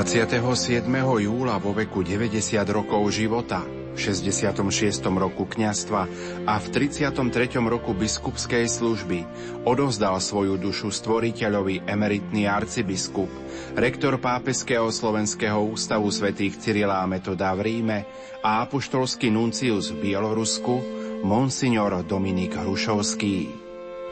27. 0.00 0.88
júla 1.20 1.60
vo 1.60 1.76
veku 1.76 2.00
90 2.00 2.56
rokov 2.72 3.12
života, 3.12 3.60
v 3.68 3.98
66. 4.00 5.04
roku 5.12 5.44
kňastva 5.44 6.02
a 6.48 6.54
v 6.56 6.66
33. 6.72 7.20
roku 7.60 7.92
biskupskej 7.92 8.64
služby 8.64 9.28
odovzdal 9.68 10.16
svoju 10.24 10.56
dušu 10.56 10.88
stvoriteľovi 10.88 11.84
emeritný 11.84 12.48
arcibiskup, 12.48 13.28
rektor 13.76 14.16
Pápeského 14.16 14.88
slovenského 14.88 15.68
ústavu 15.68 16.08
svätých 16.08 16.56
Cyrila 16.56 17.04
Metoda 17.04 17.52
v 17.52 17.60
Ríme 17.68 18.08
a 18.40 18.64
apoštolský 18.64 19.28
nuncius 19.28 19.92
v 19.92 20.16
Bielorusku, 20.16 20.80
monsignor 21.28 21.92
Dominik 22.08 22.56
Hrušovský. 22.56 23.52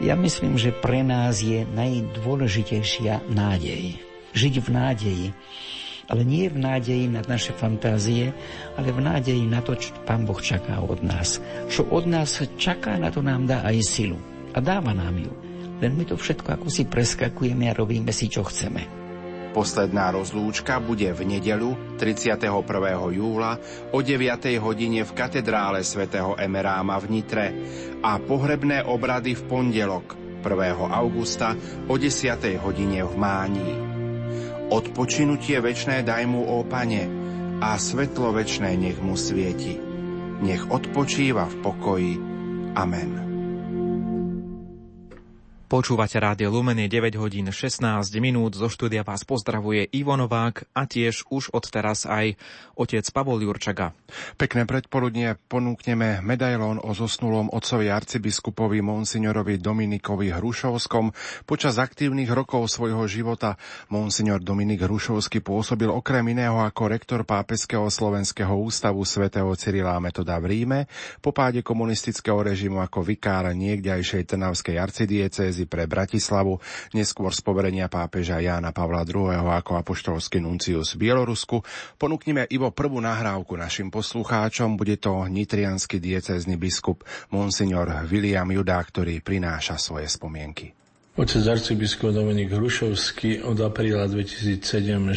Ja 0.05 0.21
myslím, 0.21 0.61
že 0.61 0.69
pre 0.69 1.01
nás 1.01 1.41
je 1.41 1.65
najdôležitejšia 1.65 3.33
nádej 3.33 4.05
žiť 4.39 4.55
v 4.63 4.69
nádeji. 4.71 5.27
Ale 6.09 6.25
nie 6.25 6.49
v 6.49 6.57
nádeji 6.57 7.05
na 7.13 7.21
naše 7.21 7.53
fantázie, 7.53 8.33
ale 8.81 8.89
v 8.97 9.01
nádeji 9.05 9.45
na 9.45 9.61
to, 9.61 9.77
čo 9.77 9.93
Pán 10.09 10.25
Boh 10.25 10.41
čaká 10.41 10.81
od 10.81 11.05
nás. 11.05 11.37
Čo 11.69 11.85
od 11.93 12.09
nás 12.09 12.41
čaká, 12.57 12.97
na 12.97 13.13
to 13.13 13.21
nám 13.21 13.45
dá 13.45 13.61
aj 13.61 13.77
silu. 13.85 14.17
A 14.57 14.65
dáva 14.65 14.97
nám 14.97 15.21
ju. 15.21 15.33
Len 15.79 15.93
my 15.95 16.09
to 16.09 16.17
všetko 16.17 16.59
ako 16.59 16.69
si 16.73 16.89
preskakujeme 16.89 17.69
a 17.69 17.77
robíme 17.77 18.11
si, 18.11 18.27
čo 18.33 18.43
chceme. 18.43 18.99
Posledná 19.53 20.13
rozlúčka 20.13 20.77
bude 20.79 21.09
v 21.13 21.25
nedeľu 21.25 21.99
31. 21.99 22.53
júla 23.11 23.57
o 23.91 23.99
9. 24.05 24.55
hodine 24.61 25.03
v 25.09 25.13
katedrále 25.17 25.81
svätého 25.83 26.37
Emeráma 26.37 27.01
v 27.01 27.07
Nitre 27.09 27.47
a 28.05 28.21
pohrebné 28.21 28.85
obrady 28.85 29.33
v 29.35 29.43
pondelok 29.49 30.15
1. 30.45 30.53
augusta 30.95 31.57
o 31.89 31.95
10. 31.97 32.61
hodine 32.61 33.03
v 33.03 33.15
Mání. 33.17 33.88
Odpočinutie 34.69 35.61
večné 35.61 36.05
daj 36.05 36.25
mu, 36.29 36.45
ó 36.45 36.65
Pane, 36.65 37.09
a 37.59 37.75
svetlo 37.81 38.33
večné 38.37 38.77
nech 38.77 39.01
mu 39.01 39.17
svieti. 39.17 39.81
Nech 40.45 40.71
odpočíva 40.71 41.49
v 41.49 41.57
pokoji. 41.65 42.15
Amen. 42.79 43.28
Počúvate 45.69 46.17
rádio 46.17 46.49
Lumen, 46.49 46.81
9 46.81 47.21
hodín 47.21 47.53
16 47.53 47.85
minút. 48.25 48.57
Zo 48.57 48.73
štúdia 48.73 49.05
vás 49.05 49.21
pozdravuje 49.29 49.85
Ivo 49.93 50.17
Novák 50.17 50.65
a 50.73 50.89
tiež 50.89 51.29
už 51.29 51.53
od 51.53 51.69
teraz 51.69 52.09
aj 52.09 52.41
otec 52.73 53.05
Pavol 53.13 53.45
Jurčaga. 53.45 53.93
Pekné 54.41 54.65
predpoludnie 54.65 55.37
ponúkneme 55.37 56.25
medailón 56.25 56.81
o 56.81 56.97
zosnulom 56.97 57.53
otcovi 57.53 57.93
arcibiskupovi 57.93 58.81
monsignorovi 58.81 59.61
Dominikovi 59.61 60.33
Hrušovskom. 60.33 61.13
Počas 61.45 61.77
aktívnych 61.77 62.33
rokov 62.33 62.73
svojho 62.73 63.05
života 63.05 63.61
monsignor 63.93 64.41
Dominik 64.41 64.89
Hrušovský 64.89 65.45
pôsobil 65.45 65.93
okrem 65.93 66.33
iného 66.33 66.65
ako 66.65 66.89
rektor 66.89 67.29
Pápeského 67.29 67.93
slovenského 67.93 68.57
ústavu 68.57 69.05
svätého 69.05 69.53
Cyrila 69.53 70.01
Metoda 70.01 70.41
v 70.41 70.49
Ríme, 70.49 70.89
po 71.21 71.37
páde 71.37 71.61
komunistického 71.61 72.41
režimu 72.41 72.81
ako 72.81 73.05
vikár 73.05 73.53
niekdejšej 73.53 74.33
Trnavskej 74.33 74.81
arcidiecezy 74.81 75.58
diecézy 75.59 75.67
pre 75.67 75.91
Bratislavu, 75.91 76.63
neskôr 76.95 77.35
z 77.35 77.43
poverenia 77.43 77.91
pápeža 77.91 78.39
Jána 78.39 78.71
Pavla 78.71 79.03
II. 79.03 79.35
ako 79.35 79.83
apoštolský 79.83 80.39
nuncius 80.39 80.95
v 80.95 81.11
Bielorusku. 81.11 81.67
Ponúknime 81.99 82.47
Ivo 82.55 82.71
prvú 82.71 83.03
nahrávku 83.03 83.59
našim 83.59 83.91
poslucháčom. 83.91 84.79
Bude 84.79 84.95
to 85.03 85.27
nitrianský 85.27 85.99
diecézny 85.99 86.55
biskup 86.55 87.03
Monsignor 87.35 88.07
William 88.07 88.47
Judá, 88.47 88.79
ktorý 88.79 89.19
prináša 89.19 89.75
svoje 89.81 90.07
spomienky. 90.07 90.71
Otec 91.19 91.43
arcibiskup 91.51 92.15
Dominik 92.15 92.55
Hrušovský 92.55 93.43
od 93.43 93.59
apríla 93.59 94.07
2007 94.07 94.63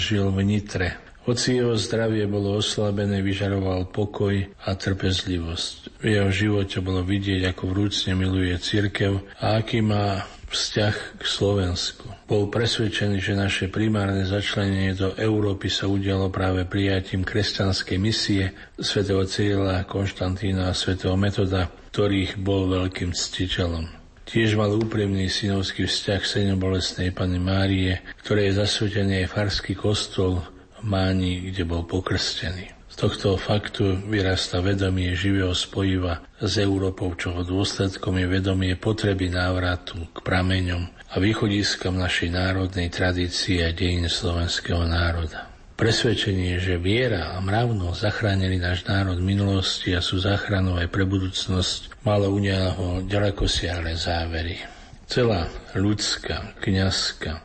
žil 0.01 0.33
v 0.33 0.39
Nitre. 0.41 1.10
Hoci 1.21 1.61
jeho 1.61 1.77
zdravie 1.77 2.25
bolo 2.25 2.57
oslabené, 2.57 3.21
vyžaroval 3.21 3.93
pokoj 3.93 4.41
a 4.65 4.73
trpezlivosť. 4.73 6.01
V 6.01 6.17
jeho 6.17 6.29
živote 6.33 6.81
bolo 6.81 7.05
vidieť, 7.05 7.53
ako 7.53 7.69
vrúcne 7.69 8.17
miluje 8.17 8.57
církev 8.57 9.21
a 9.37 9.61
aký 9.61 9.85
má 9.85 10.25
vzťah 10.49 11.21
k 11.21 11.23
Slovensku. 11.23 12.09
Bol 12.25 12.49
presvedčený, 12.49 13.21
že 13.21 13.37
naše 13.37 13.69
primárne 13.69 14.25
začlenenie 14.25 14.97
do 14.97 15.13
Európy 15.13 15.69
sa 15.71 15.87
udialo 15.87 16.33
práve 16.33 16.65
prijatím 16.65 17.21
kresťanskej 17.21 17.97
misie 18.01 18.51
svätého 18.81 19.23
Cyrila, 19.29 19.87
Konštantína 19.87 20.73
a 20.73 20.77
svätého 20.77 21.15
Metoda, 21.15 21.69
ktorých 21.93 22.41
bol 22.41 22.67
veľkým 22.67 23.15
ctiteľom. 23.15 23.87
Tiež 24.25 24.55
mal 24.55 24.71
úprimný 24.73 25.27
synovský 25.27 25.85
vzťah 25.85 26.21
k 26.23 26.55
bolestnej 26.55 27.13
Pane 27.13 27.37
Márie, 27.37 27.99
ktorej 28.25 28.51
je 28.51 28.59
zasvetený 28.63 29.27
aj 29.27 29.31
farský 29.31 29.75
kostol 29.75 30.39
Máni, 30.81 31.53
kde 31.53 31.63
bol 31.63 31.85
pokrstený. 31.85 32.73
Z 32.91 33.07
tohto 33.07 33.39
faktu 33.39 34.03
vyrasta 34.11 34.59
vedomie 34.59 35.15
živého 35.15 35.55
spojiva 35.55 36.19
s 36.43 36.59
Európou, 36.59 37.15
čoho 37.15 37.47
dôsledkom 37.47 38.19
je 38.19 38.27
vedomie 38.27 38.75
potreby 38.75 39.31
návratu 39.31 40.11
k 40.11 40.17
prameňom 40.19 40.91
a 41.11 41.15
východiskám 41.15 41.95
našej 41.95 42.35
národnej 42.35 42.91
tradície 42.91 43.63
a 43.63 43.71
dejín 43.71 44.11
slovenského 44.11 44.83
národa. 44.83 45.47
Presvedčenie, 45.79 46.59
že 46.59 46.77
viera 46.77 47.33
a 47.33 47.41
mravnosť 47.41 48.05
zachránili 48.05 48.59
náš 48.59 48.85
národ 48.85 49.17
v 49.17 49.33
minulosti 49.33 49.95
a 49.95 50.03
sú 50.03 50.19
záchranou 50.19 50.77
aj 50.77 50.91
pre 50.91 51.07
budúcnosť, 51.07 52.03
malo 52.05 52.27
u 52.29 52.37
neho 52.37 53.01
ďaleko 53.07 53.47
siahle 53.47 53.95
závery. 53.95 54.61
Celá 55.07 55.47
ľudská, 55.73 56.59
kniazská, 56.59 57.39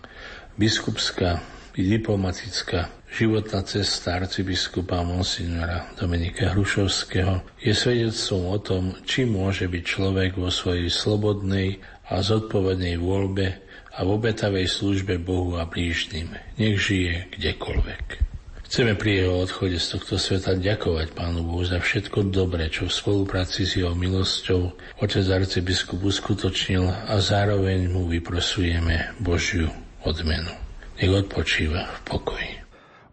biskupská 0.58 1.40
i 1.78 1.86
diplomatická 1.86 2.92
Životná 3.16 3.64
cesta 3.64 4.20
arcibiskupa 4.20 5.00
monsignora 5.00 5.88
Dominika 5.96 6.52
Hrušovského 6.52 7.40
je 7.64 7.72
svedectvom 7.72 8.44
o 8.44 8.60
tom, 8.60 8.92
či 9.08 9.24
môže 9.24 9.64
byť 9.72 9.82
človek 9.88 10.36
vo 10.36 10.52
svojej 10.52 10.92
slobodnej 10.92 11.80
a 12.12 12.20
zodpovednej 12.20 13.00
voľbe 13.00 13.56
a 13.96 14.04
v 14.04 14.08
obetavej 14.20 14.68
službe 14.68 15.16
Bohu 15.16 15.56
a 15.56 15.64
blížnym. 15.64 16.28
Nech 16.60 16.76
žije 16.76 17.32
kdekoľvek. 17.40 18.04
Chceme 18.68 18.92
pri 18.92 19.24
jeho 19.24 19.48
odchode 19.48 19.80
z 19.80 19.96
tohto 19.96 20.20
sveta 20.20 20.52
ďakovať 20.52 21.16
Pánu 21.16 21.40
Bohu 21.40 21.64
za 21.64 21.80
všetko 21.80 22.28
dobré, 22.28 22.68
čo 22.68 22.84
v 22.84 23.00
spolupráci 23.00 23.64
s 23.64 23.80
jeho 23.80 23.96
milosťou 23.96 24.76
otec 25.00 25.24
arcibiskup 25.24 26.04
uskutočnil 26.04 26.84
a 26.84 27.16
zároveň 27.16 27.88
mu 27.88 28.12
vyprosujeme 28.12 29.16
Božiu 29.24 29.72
odmenu. 30.04 30.52
Nech 31.00 31.12
odpočíva 31.16 31.80
v 31.80 32.00
pokoji. 32.04 32.65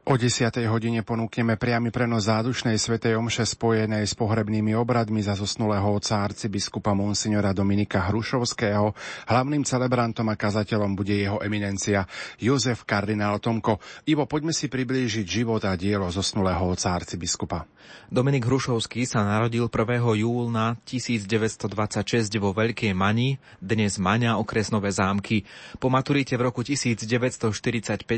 O 0.03 0.19
10. 0.19 0.51
hodine 0.67 0.99
ponúkneme 0.99 1.55
priamy 1.55 1.87
prenos 1.87 2.27
zádušnej 2.27 2.75
svetej 2.75 3.15
omše 3.15 3.47
spojenej 3.47 4.03
s 4.03 4.11
pohrebnými 4.19 4.75
obradmi 4.75 5.23
za 5.23 5.31
zosnulého 5.31 5.87
otca 5.95 6.27
arcibiskupa 6.27 6.91
monsignora 6.91 7.55
Dominika 7.55 8.11
Hrušovského. 8.11 8.91
Hlavným 9.31 9.63
celebrantom 9.63 10.27
a 10.27 10.35
kazateľom 10.35 10.99
bude 10.99 11.15
jeho 11.15 11.39
eminencia 11.39 12.03
Jozef 12.35 12.83
kardinál 12.83 13.39
Tomko. 13.39 13.79
Ivo, 14.03 14.27
poďme 14.27 14.51
si 14.51 14.67
priblížiť 14.67 15.23
život 15.23 15.63
a 15.63 15.71
dielo 15.79 16.11
zosnulého 16.11 16.67
otca 16.67 16.99
arcibiskupa. 16.99 17.63
Dominik 18.11 18.43
Hrušovský 18.43 19.07
sa 19.07 19.23
narodil 19.23 19.71
1. 19.71 20.03
júlna 20.19 20.75
1926 20.83 22.27
vo 22.43 22.51
Veľkej 22.51 22.91
Mani, 22.91 23.39
dnes 23.63 23.95
Maňa, 23.95 24.35
okres 24.35 24.67
Nové 24.67 24.91
zámky. 24.91 25.47
Po 25.79 25.87
maturite 25.87 26.35
v 26.35 26.51
roku 26.51 26.59
1945 26.59 27.47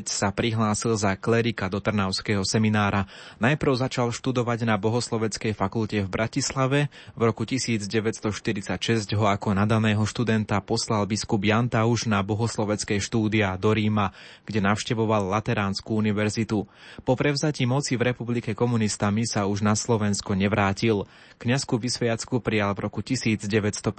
sa 0.09 0.33
prihlásil 0.33 0.97
za 0.97 1.13
klerika 1.13 1.69
do 1.75 1.83
Trnavského 1.83 2.47
seminára. 2.47 3.03
Najprv 3.43 3.75
začal 3.75 4.15
študovať 4.15 4.63
na 4.63 4.79
Bohosloveckej 4.79 5.51
fakulte 5.51 6.07
v 6.07 6.07
Bratislave. 6.07 6.87
V 7.19 7.21
roku 7.27 7.43
1946 7.43 9.11
ho 9.19 9.27
ako 9.27 9.51
nadaného 9.51 10.07
študenta 10.07 10.63
poslal 10.63 11.03
biskup 11.03 11.43
Jan 11.43 11.67
Tauš 11.67 12.07
na 12.07 12.23
bohoslovecké 12.23 13.03
štúdia 13.03 13.59
do 13.59 13.75
Ríma, 13.75 14.15
kde 14.47 14.63
navštevoval 14.63 15.27
Lateránsku 15.27 15.91
univerzitu. 15.99 16.63
Po 17.03 17.19
prevzatí 17.19 17.67
moci 17.67 17.99
v 17.99 18.15
republike 18.15 18.55
komunistami 18.55 19.27
sa 19.27 19.43
už 19.43 19.59
na 19.59 19.75
Slovensko 19.75 20.31
nevrátil. 20.39 21.03
Kňazku 21.35 21.75
vysviacku 21.75 22.39
prijal 22.39 22.71
v 22.71 22.87
roku 22.87 23.03
1950. 23.03 23.91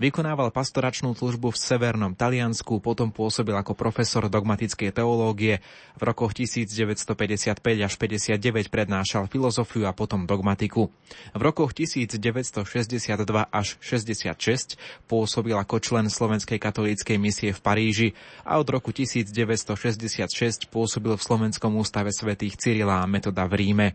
Vykonával 0.00 0.48
pastoračnú 0.48 1.12
službu 1.12 1.52
v 1.52 1.60
severnom 1.60 2.16
Taliansku, 2.16 2.80
potom 2.80 3.12
pôsobil 3.12 3.52
ako 3.52 3.76
profesor 3.76 4.24
dogmatickej 4.32 4.96
teológie. 4.96 5.60
V 6.00 6.02
rokoch 6.08 6.32
1955 6.70 7.58
až 7.82 7.92
59 7.98 8.70
prednášal 8.70 9.26
filozofiu 9.26 9.90
a 9.90 9.92
potom 9.92 10.24
dogmatiku. 10.24 10.94
V 11.34 11.42
rokoch 11.42 11.74
1962 11.74 13.18
až 13.50 13.66
66 13.82 14.78
pôsobil 15.10 15.58
ako 15.58 15.82
člen 15.82 16.06
Slovenskej 16.06 16.62
katolíckej 16.62 17.18
misie 17.18 17.50
v 17.50 17.60
Paríži 17.60 18.08
a 18.46 18.62
od 18.62 18.70
roku 18.70 18.94
1966 18.94 20.70
pôsobil 20.70 21.14
v 21.18 21.22
Slovenskom 21.22 21.74
ústave 21.74 22.14
svätých 22.14 22.54
Cyrila 22.54 23.02
a 23.02 23.10
Metoda 23.10 23.50
v 23.50 23.54
Ríme. 23.58 23.86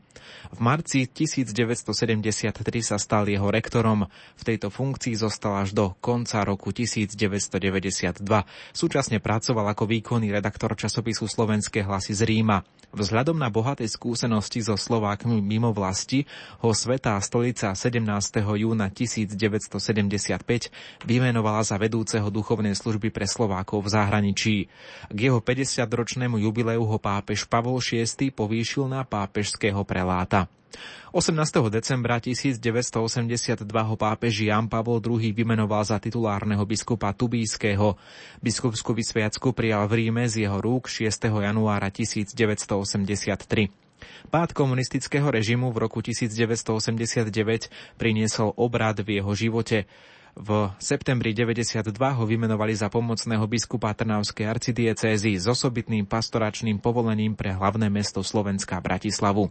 V 0.51 0.59
marci 0.59 1.07
1970 1.07 1.95
sa 2.83 2.97
stal 2.97 3.29
jeho 3.29 3.47
rektorom. 3.47 4.09
V 4.35 4.43
tejto 4.43 4.73
funkcii 4.73 5.15
zostal 5.15 5.61
až 5.61 5.71
do 5.71 5.93
konca 6.03 6.41
roku 6.43 6.73
1992. 6.73 8.19
Súčasne 8.73 9.17
pracoval 9.21 9.71
ako 9.71 9.85
výkonný 9.85 10.33
redaktor 10.33 10.73
časopisu 10.73 11.29
Slovenské 11.29 11.85
hlasy 11.85 12.17
z 12.17 12.21
Ríma. 12.25 12.64
Vzhľadom 12.95 13.35
na 13.35 13.51
bohaté 13.51 13.83
skúsenosti 13.91 14.63
so 14.63 14.79
Slovákmi 14.79 15.43
mimo 15.43 15.75
vlasti 15.75 16.23
ho 16.63 16.71
Svetá 16.71 17.19
stolica 17.19 17.75
17. 17.75 17.99
júna 18.39 18.87
1975 18.87 19.75
vymenovala 21.03 21.67
za 21.67 21.75
vedúceho 21.75 22.31
duchovnej 22.31 22.71
služby 22.71 23.11
pre 23.11 23.27
Slovákov 23.27 23.83
v 23.83 23.91
zahraničí. 23.91 24.55
K 25.11 25.17
jeho 25.19 25.43
50-ročnému 25.43 26.39
jubileu 26.39 26.87
ho 26.87 26.95
pápež 26.95 27.43
Pavol 27.51 27.83
VI 27.83 28.31
povýšil 28.31 28.87
na 28.87 29.03
pápežského 29.03 29.83
preláta. 29.83 30.47
18. 31.15 31.71
decembra 31.71 32.19
1982 32.19 33.63
ho 33.63 33.95
pápež 33.95 34.51
Jan 34.51 34.67
Pavol 34.67 34.99
II 34.99 35.31
vymenoval 35.31 35.87
za 35.87 35.95
titulárneho 35.95 36.67
biskupa 36.67 37.15
Tubíského. 37.15 37.95
Biskupskú 38.43 38.91
vysviacku 38.91 39.55
prijal 39.55 39.87
v 39.87 39.93
Ríme 40.03 40.27
z 40.27 40.43
jeho 40.43 40.59
rúk 40.59 40.91
6. 40.91 41.31
januára 41.31 41.87
1983. 41.87 43.71
Pád 44.27 44.49
komunistického 44.51 45.31
režimu 45.31 45.71
v 45.71 45.87
roku 45.87 46.03
1989 46.03 47.71
priniesol 47.95 48.51
obrad 48.59 48.99
v 48.99 49.23
jeho 49.23 49.31
živote. 49.31 49.87
V 50.35 50.67
septembri 50.83 51.31
92 51.31 51.95
ho 51.95 52.23
vymenovali 52.27 52.75
za 52.75 52.91
pomocného 52.91 53.47
biskupa 53.47 53.95
Trnavskej 53.95 54.43
arcidiecézy 54.43 55.39
s 55.39 55.47
osobitným 55.47 56.03
pastoračným 56.03 56.83
povolením 56.83 57.39
pre 57.39 57.55
hlavné 57.55 57.87
mesto 57.87 58.19
Slovenska 58.19 58.83
Bratislavu. 58.83 59.47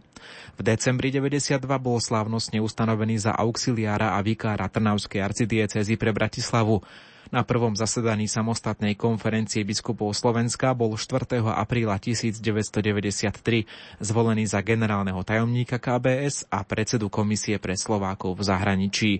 V 0.53 0.61
decembri 0.61 1.09
92 1.09 1.65
bol 1.81 1.97
slávnostne 1.97 2.61
ustanovený 2.61 3.17
za 3.17 3.33
auxiliára 3.33 4.13
a 4.13 4.21
vikára 4.21 4.69
Trnavskej 4.69 5.25
arcidiecézy 5.25 5.97
pre 5.97 6.13
Bratislavu. 6.13 6.85
Na 7.33 7.41
prvom 7.41 7.73
zasedaní 7.73 8.29
samostatnej 8.29 8.93
konferencie 8.93 9.65
biskupov 9.65 10.13
Slovenska 10.13 10.77
bol 10.77 10.93
4. 10.93 11.41
apríla 11.41 11.97
1993 11.97 12.45
zvolený 13.97 14.45
za 14.45 14.61
generálneho 14.61 15.25
tajomníka 15.25 15.81
KBS 15.81 16.45
a 16.53 16.61
predsedu 16.61 17.09
Komisie 17.09 17.57
pre 17.57 17.73
Slovákov 17.73 18.37
v 18.37 18.41
zahraničí. 18.45 19.13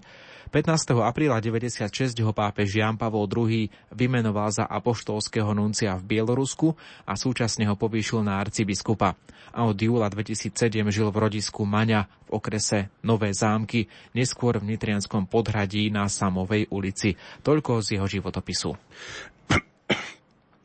15. 0.56 1.04
apríla 1.04 1.44
96 1.44 2.16
ho 2.24 2.32
pápež 2.32 2.80
Jan 2.80 2.96
Pavol 2.96 3.28
II 3.28 3.68
vymenoval 3.92 4.56
za 4.56 4.64
apoštolského 4.64 5.52
nuncia 5.52 6.00
v 6.00 6.16
Bielorusku 6.16 6.72
a 7.04 7.20
súčasne 7.20 7.68
ho 7.68 7.76
povýšil 7.76 8.24
na 8.24 8.40
arcibiskupa. 8.40 9.20
A 9.52 9.68
od 9.68 9.76
júla 9.76 10.08
2007 10.08 10.56
žil 10.96 11.12
v 11.12 11.18
rodisku 11.28 11.68
Maňa 11.68 12.08
v 12.32 12.40
okrese 12.40 12.88
Nové 13.04 13.36
zámky, 13.36 13.92
neskôr 14.16 14.56
v 14.64 14.72
Nitrianskom 14.72 15.28
podhradí 15.28 15.92
na 15.92 16.08
Samovej 16.08 16.72
ulici. 16.72 17.20
Toľko 17.44 17.84
z 17.84 18.00
jeho 18.00 18.08
životopisu. 18.08 18.80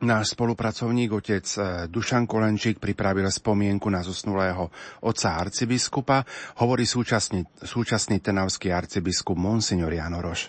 Náš 0.01 0.33
spolupracovník 0.33 1.13
otec 1.13 1.45
eh, 1.45 1.65
Dušan 1.85 2.25
Kolenčík 2.25 2.81
pripravil 2.81 3.29
spomienku 3.29 3.93
na 3.93 4.01
zosnulého 4.01 4.73
otca 5.05 5.37
arcibiskupa, 5.37 6.25
hovorí 6.65 6.89
súčasný, 6.89 7.45
súčasný 7.61 8.17
tenavský 8.25 8.73
arcibiskup 8.73 9.37
Monsignor 9.37 9.93
Janoroš. 9.93 10.49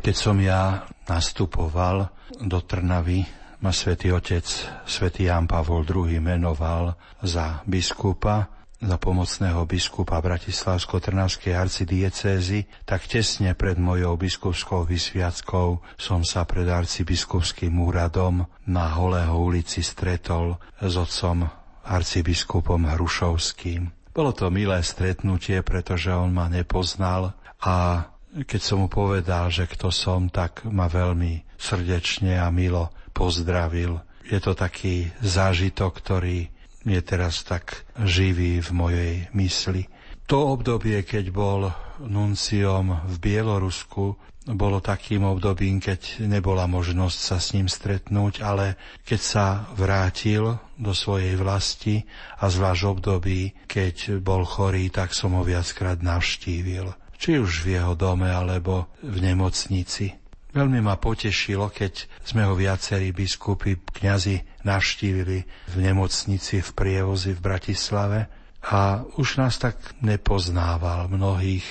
Keď 0.00 0.16
som 0.16 0.40
ja 0.40 0.88
nastupoval 1.04 2.08
do 2.40 2.64
Trnavy, 2.64 3.20
ma 3.60 3.72
svätý 3.72 4.12
otec, 4.16 4.44
svätý 4.88 5.28
Jan 5.28 5.44
Pavol 5.44 5.84
II 5.84 6.16
menoval 6.20 6.96
za 7.20 7.60
biskupa 7.68 8.55
za 8.76 8.96
pomocného 9.00 9.64
biskupa 9.64 10.20
Bratislavsko-Trnavskej 10.20 11.56
arcidiecézy, 11.56 12.68
tak 12.84 13.08
tesne 13.08 13.56
pred 13.56 13.80
mojou 13.80 14.20
biskupskou 14.20 14.84
vysviackou 14.84 15.80
som 15.96 16.20
sa 16.20 16.44
pred 16.44 16.68
arcibiskupským 16.68 17.72
úradom 17.72 18.44
na 18.68 18.92
Holého 18.92 19.32
ulici 19.32 19.80
stretol 19.80 20.60
s 20.76 20.92
otcom 20.92 21.48
arcibiskupom 21.86 22.84
Hrušovským. 22.84 24.12
Bolo 24.12 24.32
to 24.32 24.48
milé 24.48 24.80
stretnutie, 24.80 25.60
pretože 25.60 26.08
on 26.12 26.32
ma 26.32 26.48
nepoznal 26.48 27.36
a 27.60 28.08
keď 28.36 28.60
som 28.60 28.84
mu 28.84 28.88
povedal, 28.92 29.48
že 29.48 29.64
kto 29.64 29.88
som, 29.88 30.28
tak 30.28 30.68
ma 30.68 30.92
veľmi 30.92 31.56
srdečne 31.56 32.36
a 32.36 32.52
milo 32.52 32.92
pozdravil. 33.16 33.96
Je 34.28 34.36
to 34.42 34.52
taký 34.52 35.08
zážitok, 35.24 35.92
ktorý 36.04 36.52
je 36.86 37.02
teraz 37.02 37.42
tak 37.42 37.82
živý 37.98 38.62
v 38.62 38.70
mojej 38.70 39.14
mysli. 39.34 39.90
To 40.26 40.54
obdobie, 40.58 41.02
keď 41.06 41.30
bol 41.34 41.70
nunciom 42.02 43.06
v 43.06 43.14
Bielorusku, 43.18 44.18
bolo 44.46 44.78
takým 44.78 45.26
obdobím, 45.26 45.82
keď 45.82 46.22
nebola 46.22 46.70
možnosť 46.70 47.18
sa 47.18 47.42
s 47.42 47.50
ním 47.50 47.66
stretnúť, 47.66 48.46
ale 48.46 48.78
keď 49.02 49.20
sa 49.22 49.46
vrátil 49.74 50.62
do 50.78 50.94
svojej 50.94 51.34
vlasti 51.34 52.06
a 52.38 52.46
zvlášť 52.46 52.82
období, 52.86 53.66
keď 53.66 54.22
bol 54.22 54.46
chorý, 54.46 54.86
tak 54.94 55.10
som 55.18 55.34
ho 55.34 55.42
viackrát 55.42 55.98
navštívil. 55.98 56.94
Či 57.18 57.42
už 57.42 57.66
v 57.66 57.80
jeho 57.80 57.98
dome, 57.98 58.30
alebo 58.30 58.86
v 59.02 59.18
nemocnici. 59.18 60.14
Veľmi 60.56 60.80
ma 60.80 60.96
potešilo, 60.96 61.68
keď 61.68 62.08
sme 62.24 62.48
ho 62.48 62.56
viacerí 62.56 63.12
biskupy, 63.12 63.76
kňazi 63.76 64.64
navštívili 64.64 65.44
v 65.44 65.74
nemocnici 65.76 66.64
v 66.64 66.70
prievozi 66.72 67.36
v 67.36 67.44
Bratislave 67.44 68.32
a 68.64 69.04
už 69.20 69.36
nás 69.36 69.60
tak 69.60 69.76
nepoznával. 70.00 71.12
Mnohých 71.12 71.66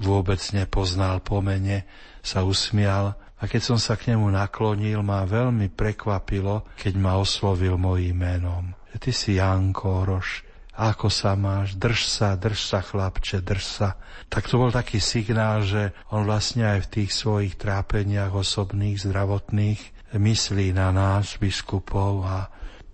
vôbec 0.00 0.40
nepoznal 0.56 1.20
po 1.20 1.44
mene, 1.44 1.84
sa 2.24 2.40
usmial 2.40 3.20
a 3.36 3.44
keď 3.44 3.74
som 3.74 3.78
sa 3.78 4.00
k 4.00 4.14
nemu 4.14 4.32
naklonil, 4.32 5.04
ma 5.04 5.28
veľmi 5.28 5.68
prekvapilo, 5.68 6.72
keď 6.80 6.94
ma 6.96 7.20
oslovil 7.20 7.76
mojím 7.76 8.16
menom. 8.16 8.72
Ty 8.96 9.12
si 9.12 9.36
Janko 9.36 10.08
Oroš, 10.08 10.40
ako 10.72 11.12
sa 11.12 11.36
máš, 11.36 11.76
drž 11.76 12.08
sa, 12.08 12.32
drž 12.32 12.60
sa 12.60 12.80
chlapče, 12.80 13.44
drž 13.44 13.64
sa. 13.64 13.88
Tak 14.32 14.48
to 14.48 14.56
bol 14.56 14.72
taký 14.72 15.04
signál, 15.04 15.60
že 15.60 15.92
on 16.08 16.24
vlastne 16.24 16.64
aj 16.64 16.88
v 16.88 16.90
tých 17.00 17.10
svojich 17.12 17.60
trápeniach 17.60 18.32
osobných, 18.32 19.04
zdravotných 19.04 19.80
myslí 20.16 20.72
na 20.72 20.92
nás, 20.92 21.36
biskupov 21.36 22.24
a 22.24 22.48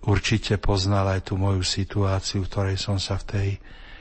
určite 0.07 0.59
poznal 0.59 1.19
aj 1.19 1.31
tú 1.31 1.39
moju 1.39 1.63
situáciu, 1.63 2.43
v 2.43 2.51
ktorej 2.51 2.77
som 2.79 2.99
sa 2.99 3.19
v 3.19 3.27
tej 3.27 3.49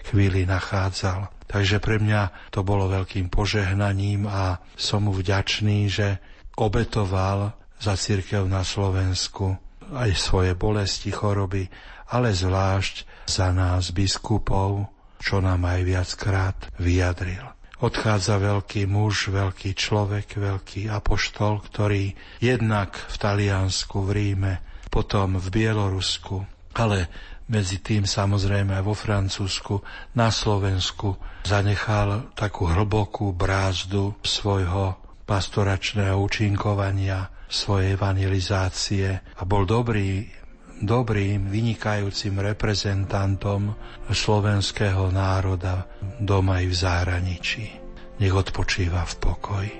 chvíli 0.06 0.46
nachádzal. 0.46 1.30
Takže 1.48 1.80
pre 1.80 1.96
mňa 1.98 2.52
to 2.52 2.60
bolo 2.62 2.92
veľkým 2.92 3.32
požehnaním 3.32 4.28
a 4.28 4.60
som 4.76 5.08
mu 5.08 5.16
vďačný, 5.16 5.88
že 5.88 6.20
obetoval 6.58 7.56
za 7.78 7.94
církev 7.94 8.44
na 8.44 8.66
Slovensku 8.66 9.56
aj 9.88 10.10
svoje 10.18 10.52
bolesti, 10.52 11.08
choroby, 11.08 11.70
ale 12.12 12.36
zvlášť 12.36 13.07
za 13.28 13.52
nás 13.52 13.92
biskupov, 13.92 14.88
čo 15.20 15.44
nám 15.44 15.68
aj 15.68 15.80
viackrát 15.84 16.56
vyjadril. 16.80 17.44
Odchádza 17.78 18.42
veľký 18.42 18.90
muž, 18.90 19.30
veľký 19.30 19.76
človek, 19.76 20.34
veľký 20.34 20.90
apoštol, 20.90 21.62
ktorý 21.62 22.10
jednak 22.42 22.96
v 22.96 23.16
Taliansku, 23.20 24.02
v 24.02 24.10
Ríme, 24.10 24.54
potom 24.90 25.38
v 25.38 25.46
Bielorusku, 25.46 26.42
ale 26.74 27.06
medzi 27.46 27.78
tým 27.78 28.02
samozrejme 28.02 28.74
aj 28.74 28.84
vo 28.84 28.96
Francúzsku, 28.98 29.74
na 30.18 30.32
Slovensku 30.32 31.16
zanechal 31.46 32.34
takú 32.34 32.66
hlbokú 32.66 33.30
brázdu 33.30 34.18
svojho 34.26 34.98
pastoračného 35.22 36.18
účinkovania, 36.18 37.30
svojej 37.48 37.96
evangelizácie 37.96 39.08
a 39.38 39.42
bol 39.48 39.64
dobrý 39.64 40.28
dobrým, 40.82 41.50
vynikajúcim 41.50 42.38
reprezentantom 42.38 43.74
slovenského 44.10 45.10
národa 45.10 45.86
doma 46.20 46.62
i 46.62 46.70
v 46.70 46.74
zahraničí. 46.74 47.66
Nech 48.18 48.34
odpočíva 48.34 49.06
v 49.06 49.14
pokoji. 49.22 49.72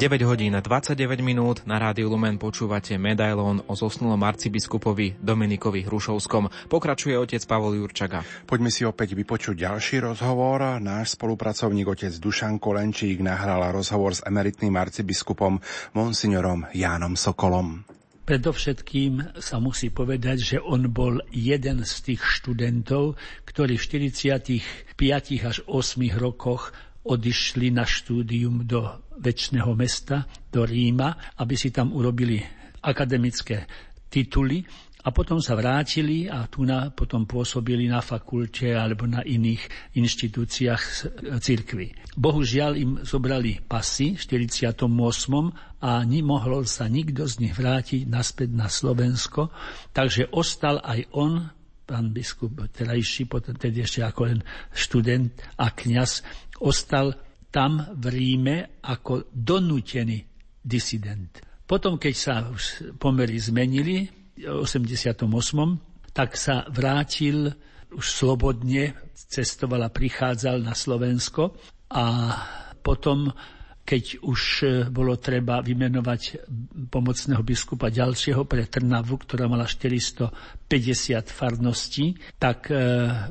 9 0.00 0.16
hodín 0.24 0.56
29 0.56 0.96
minút 1.20 1.68
na 1.68 1.76
Rádiu 1.76 2.08
Lumen 2.08 2.40
počúvate 2.40 2.96
medailón 2.96 3.60
o 3.68 3.76
zosnulom 3.76 4.24
arcibiskupovi 4.24 5.20
Dominikovi 5.20 5.84
Hrušovskom. 5.84 6.72
Pokračuje 6.72 7.20
otec 7.20 7.44
Pavol 7.44 7.76
Jurčaga. 7.76 8.24
Poďme 8.48 8.72
si 8.72 8.88
opäť 8.88 9.12
vypočuť 9.12 9.60
ďalší 9.60 10.00
rozhovor. 10.00 10.80
Náš 10.80 11.20
spolupracovník 11.20 11.84
otec 11.84 12.16
Dušan 12.16 12.56
Kolenčík 12.56 13.20
nahral 13.20 13.60
rozhovor 13.76 14.16
s 14.16 14.24
emeritným 14.24 14.72
arcibiskupom 14.72 15.60
monsignorom 15.92 16.64
Jánom 16.72 17.12
Sokolom. 17.12 17.84
Predovšetkým 18.24 19.36
sa 19.36 19.60
musí 19.60 19.92
povedať, 19.92 20.56
že 20.56 20.56
on 20.64 20.88
bol 20.88 21.20
jeden 21.28 21.84
z 21.84 21.94
tých 22.08 22.24
študentov, 22.24 23.20
ktorí 23.44 23.76
v 23.76 23.84
45 24.16 25.44
až 25.44 25.60
8 25.68 26.00
rokoch 26.16 26.72
odišli 27.04 27.72
na 27.72 27.88
štúdium 27.88 28.68
do 28.68 28.84
väčšného 29.20 29.72
mesta, 29.72 30.28
do 30.52 30.64
Ríma, 30.64 31.36
aby 31.40 31.54
si 31.56 31.72
tam 31.72 31.96
urobili 31.96 32.40
akademické 32.80 33.68
tituly 34.08 34.64
a 35.00 35.08
potom 35.16 35.40
sa 35.40 35.56
vrátili 35.56 36.28
a 36.28 36.44
tu 36.44 36.68
na, 36.68 36.92
potom 36.92 37.24
pôsobili 37.24 37.88
na 37.88 38.04
fakulte 38.04 38.76
alebo 38.76 39.08
na 39.08 39.24
iných 39.24 39.96
inštitúciách 39.96 40.82
cirkvy. 41.40 41.96
Bohužiaľ 42.20 42.72
im 42.76 42.92
zobrali 43.00 43.64
pasy 43.64 44.20
v 44.20 44.44
48. 44.44 44.84
a 45.80 46.04
nemohol 46.04 46.68
sa 46.68 46.84
nikto 46.84 47.24
z 47.24 47.48
nich 47.48 47.54
vrátiť 47.56 48.04
naspäť 48.04 48.52
na 48.52 48.68
Slovensko, 48.68 49.48
takže 49.96 50.28
ostal 50.36 50.84
aj 50.84 51.08
on 51.16 51.48
pán 51.90 52.14
biskup 52.14 52.54
terajší, 52.70 53.26
potom 53.26 53.58
tedy 53.58 53.82
ešte 53.82 54.06
ako 54.06 54.30
len 54.30 54.40
študent 54.70 55.34
a 55.58 55.74
kňaz, 55.74 56.22
ostal 56.62 57.18
tam 57.50 57.82
v 57.98 58.04
Ríme 58.14 58.78
ako 58.86 59.26
donútený 59.34 60.22
disident. 60.62 61.42
Potom, 61.66 61.98
keď 61.98 62.14
sa 62.14 62.34
už 62.46 62.94
pomery 63.02 63.42
zmenili 63.42 64.06
v 64.38 64.62
88., 64.62 65.26
tak 66.14 66.38
sa 66.38 66.62
vrátil 66.70 67.50
už 67.90 68.06
slobodne, 68.06 68.94
cestoval 69.14 69.86
a 69.86 69.90
prichádzal 69.90 70.62
na 70.62 70.78
Slovensko 70.78 71.58
a 71.90 72.06
potom 72.86 73.34
keď 73.90 74.22
už 74.22 74.40
e, 74.62 74.66
bolo 74.86 75.18
treba 75.18 75.58
vymenovať 75.58 76.46
pomocného 76.94 77.42
biskupa 77.42 77.90
ďalšieho 77.90 78.46
pre 78.46 78.70
Trnavu, 78.70 79.18
ktorá 79.18 79.50
mala 79.50 79.66
450 79.66 80.30
farností, 81.26 82.14
tak 82.38 82.70
e, 82.70 82.78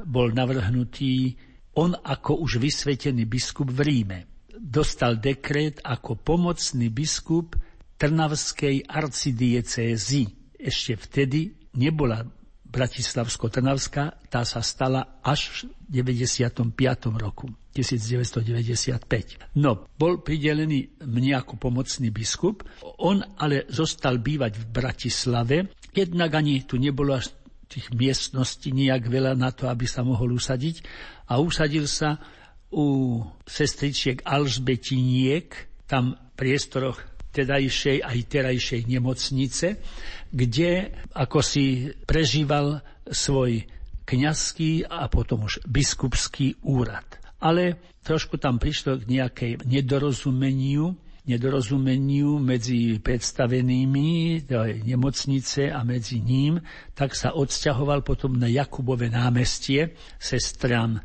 bol 0.03 0.35
navrhnutý 0.35 1.39
on 1.79 1.95
ako 1.95 2.43
už 2.43 2.59
vysvetený 2.59 3.23
biskup 3.23 3.71
v 3.71 3.79
Ríme. 3.87 4.19
Dostal 4.59 5.15
dekret 5.15 5.79
ako 5.79 6.19
pomocný 6.19 6.91
biskup 6.91 7.55
Trnavskej 7.95 8.83
arcidiecézy. 8.83 10.27
Ešte 10.59 10.99
vtedy 10.99 11.55
nebola 11.79 12.27
Bratislavsko-Trnavská, 12.69 14.29
tá 14.29 14.45
sa 14.45 14.61
stala 14.61 15.19
až 15.25 15.65
v 15.89 16.05
95. 16.05 16.69
roku. 17.17 17.49
1995. 17.69 19.55
No, 19.61 19.85
bol 19.95 20.19
pridelený 20.19 20.99
mne 21.05 21.37
ako 21.37 21.61
pomocný 21.61 22.09
biskup, 22.09 22.65
on 22.99 23.21
ale 23.37 23.69
zostal 23.69 24.17
bývať 24.17 24.57
v 24.57 24.65
Bratislave, 24.73 25.57
jednak 25.93 26.33
ani 26.33 26.65
tu 26.65 26.81
nebolo 26.81 27.15
až 27.15 27.29
tých 27.69 27.93
miestností 27.93 28.73
nejak 28.73 29.05
veľa 29.05 29.37
na 29.37 29.53
to, 29.53 29.69
aby 29.69 29.85
sa 29.85 30.01
mohol 30.01 30.33
usadiť 30.33 30.81
a 31.29 31.37
usadil 31.37 31.85
sa 31.85 32.17
u 32.73 33.21
sestričiek 33.45 34.25
Alžbetiniek, 34.25 35.53
tam 35.85 36.17
priestoroch 36.33 37.08
tedajšej 37.31 38.01
aj 38.01 38.17
terajšej 38.25 38.81
nemocnice, 38.89 39.67
kde 40.33 40.71
ako 41.13 41.39
si 41.41 41.93
prežíval 42.05 42.81
svoj 43.05 43.65
kňazský 44.05 44.89
a 44.89 45.05
potom 45.09 45.45
už 45.45 45.61
biskupský 45.69 46.57
úrad 46.65 47.19
ale 47.39 47.95
trošku 48.03 48.35
tam 48.37 48.59
prišlo 48.59 48.99
k 48.99 49.03
nejakej 49.07 49.51
nedorozumeniu, 49.63 50.91
nedorozumeniu 51.23 52.39
medzi 52.39 52.99
predstavenými 52.99 54.43
nemocnice 54.83 55.71
a 55.71 55.79
medzi 55.87 56.19
ním, 56.19 56.59
tak 56.95 57.15
sa 57.15 57.31
odsťahoval 57.35 58.03
potom 58.03 58.35
na 58.35 58.51
Jakubové 58.51 59.07
námestie 59.07 59.95
sestram 60.19 60.99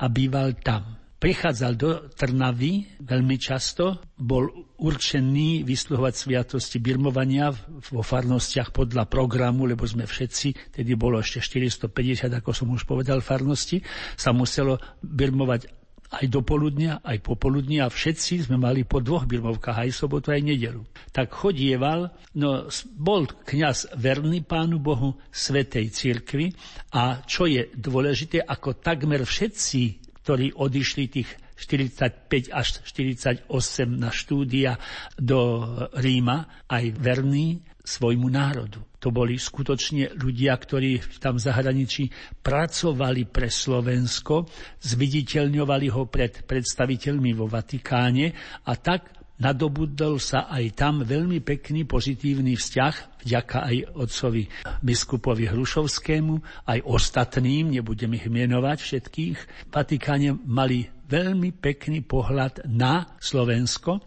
a 0.00 0.04
býval 0.08 0.60
tam. 0.60 0.99
Prichádzal 1.20 1.72
do 1.76 2.08
Trnavy 2.16 2.96
veľmi 3.04 3.36
často, 3.36 4.00
bol 4.16 4.48
určený 4.80 5.68
vysluhovať 5.68 6.14
sviatosti 6.16 6.80
birmovania 6.80 7.52
vo 7.92 8.00
farnostiach 8.00 8.72
podľa 8.72 9.04
programu, 9.04 9.68
lebo 9.68 9.84
sme 9.84 10.08
všetci, 10.08 10.72
tedy 10.72 10.96
bolo 10.96 11.20
ešte 11.20 11.44
450, 11.60 12.32
ako 12.40 12.56
som 12.56 12.72
už 12.72 12.88
povedal, 12.88 13.20
farnosti, 13.20 13.84
sa 14.16 14.32
muselo 14.32 14.80
birmovať 15.04 15.68
aj 16.10 16.26
do 16.26 16.42
poludnia, 16.42 16.98
aj 17.06 17.22
popoludnia 17.22 17.86
a 17.86 17.92
všetci 17.92 18.50
sme 18.50 18.58
mali 18.58 18.82
po 18.82 18.98
dvoch 18.98 19.30
birmovkách, 19.30 19.86
aj 19.86 19.90
sobotu, 19.94 20.34
aj 20.34 20.42
nedelu. 20.42 20.82
Tak 21.14 21.30
chodieval, 21.30 22.10
no 22.34 22.66
bol 22.98 23.30
kňaz 23.30 23.94
verný 23.94 24.42
Pánu 24.42 24.82
Bohu, 24.82 25.14
Svetej 25.30 25.94
cirkvi. 25.94 26.50
A 26.98 27.22
čo 27.22 27.46
je 27.46 27.70
dôležité, 27.78 28.42
ako 28.42 28.82
takmer 28.82 29.22
všetci 29.22 29.99
ktorí 30.22 30.52
odišli 30.56 31.04
tých 31.08 31.30
45 31.60 32.52
až 32.52 32.80
48 32.88 33.48
na 33.92 34.08
štúdia 34.08 34.80
do 35.20 35.68
Ríma, 35.92 36.64
aj 36.72 36.84
verní 36.96 37.60
svojmu 37.84 38.28
národu. 38.28 38.80
To 39.00 39.08
boli 39.08 39.40
skutočne 39.40 40.12
ľudia, 40.16 40.52
ktorí 40.56 41.20
tam 41.20 41.40
v 41.40 41.44
zahraničí 41.44 42.04
pracovali 42.44 43.28
pre 43.28 43.48
Slovensko, 43.48 44.44
zviditeľňovali 44.84 45.86
ho 45.88 46.04
pred 46.08 46.44
predstaviteľmi 46.44 47.32
vo 47.32 47.48
Vatikáne 47.48 48.32
a 48.68 48.72
tak 48.76 49.19
nadobudol 49.40 50.20
sa 50.20 50.46
aj 50.52 50.64
tam 50.76 51.02
veľmi 51.02 51.40
pekný 51.40 51.88
pozitívny 51.88 52.54
vzťah 52.54 53.24
vďaka 53.24 53.58
aj 53.66 53.76
otcovi 53.96 54.44
biskupovi 54.80 55.44
Hrušovskému, 55.48 56.34
aj 56.68 56.78
ostatným, 56.84 57.72
nebudem 57.74 58.16
ich 58.16 58.28
menovať 58.28 58.78
všetkých. 58.80 59.38
Vatikáne 59.72 60.36
mali 60.44 60.88
veľmi 61.08 61.56
pekný 61.56 62.04
pohľad 62.04 62.68
na 62.70 63.18
Slovensko 63.18 64.00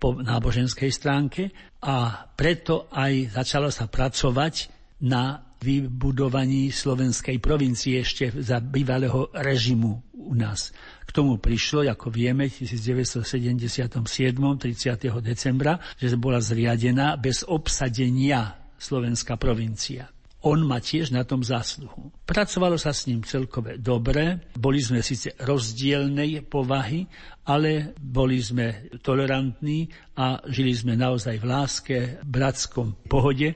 po 0.00 0.16
náboženskej 0.20 0.90
stránke 0.90 1.42
a 1.84 2.24
preto 2.36 2.88
aj 2.92 3.36
začalo 3.36 3.68
sa 3.68 3.88
pracovať 3.88 4.54
na 5.04 5.50
vybudovaní 5.60 6.72
slovenskej 6.72 7.36
provincie 7.36 8.00
ešte 8.00 8.32
za 8.40 8.64
bývalého 8.64 9.28
režimu 9.36 10.09
u 10.20 10.36
nás. 10.36 10.76
K 11.08 11.10
tomu 11.10 11.40
prišlo, 11.40 11.88
ako 11.88 12.12
vieme, 12.12 12.52
v 12.52 12.68
1977. 12.68 13.88
30. 13.88 15.24
decembra, 15.24 15.80
že 15.96 16.14
bola 16.20 16.38
zriadená 16.38 17.16
bez 17.16 17.42
obsadenia 17.48 18.60
slovenská 18.76 19.40
provincia. 19.40 20.19
On 20.40 20.56
má 20.64 20.80
tiež 20.80 21.12
na 21.12 21.20
tom 21.20 21.44
zásluhu. 21.44 22.08
Pracovalo 22.24 22.80
sa 22.80 22.96
s 22.96 23.04
ním 23.04 23.20
celkové 23.20 23.76
dobre, 23.76 24.48
boli 24.56 24.80
sme 24.80 25.04
síce 25.04 25.36
rozdielnej 25.36 26.48
povahy, 26.48 27.04
ale 27.44 27.92
boli 28.00 28.40
sme 28.40 28.88
tolerantní 29.04 29.92
a 30.16 30.40
žili 30.48 30.72
sme 30.72 30.96
naozaj 30.96 31.36
v 31.36 31.44
láske, 31.44 31.96
bratskom 32.24 33.04
pohode 33.04 33.52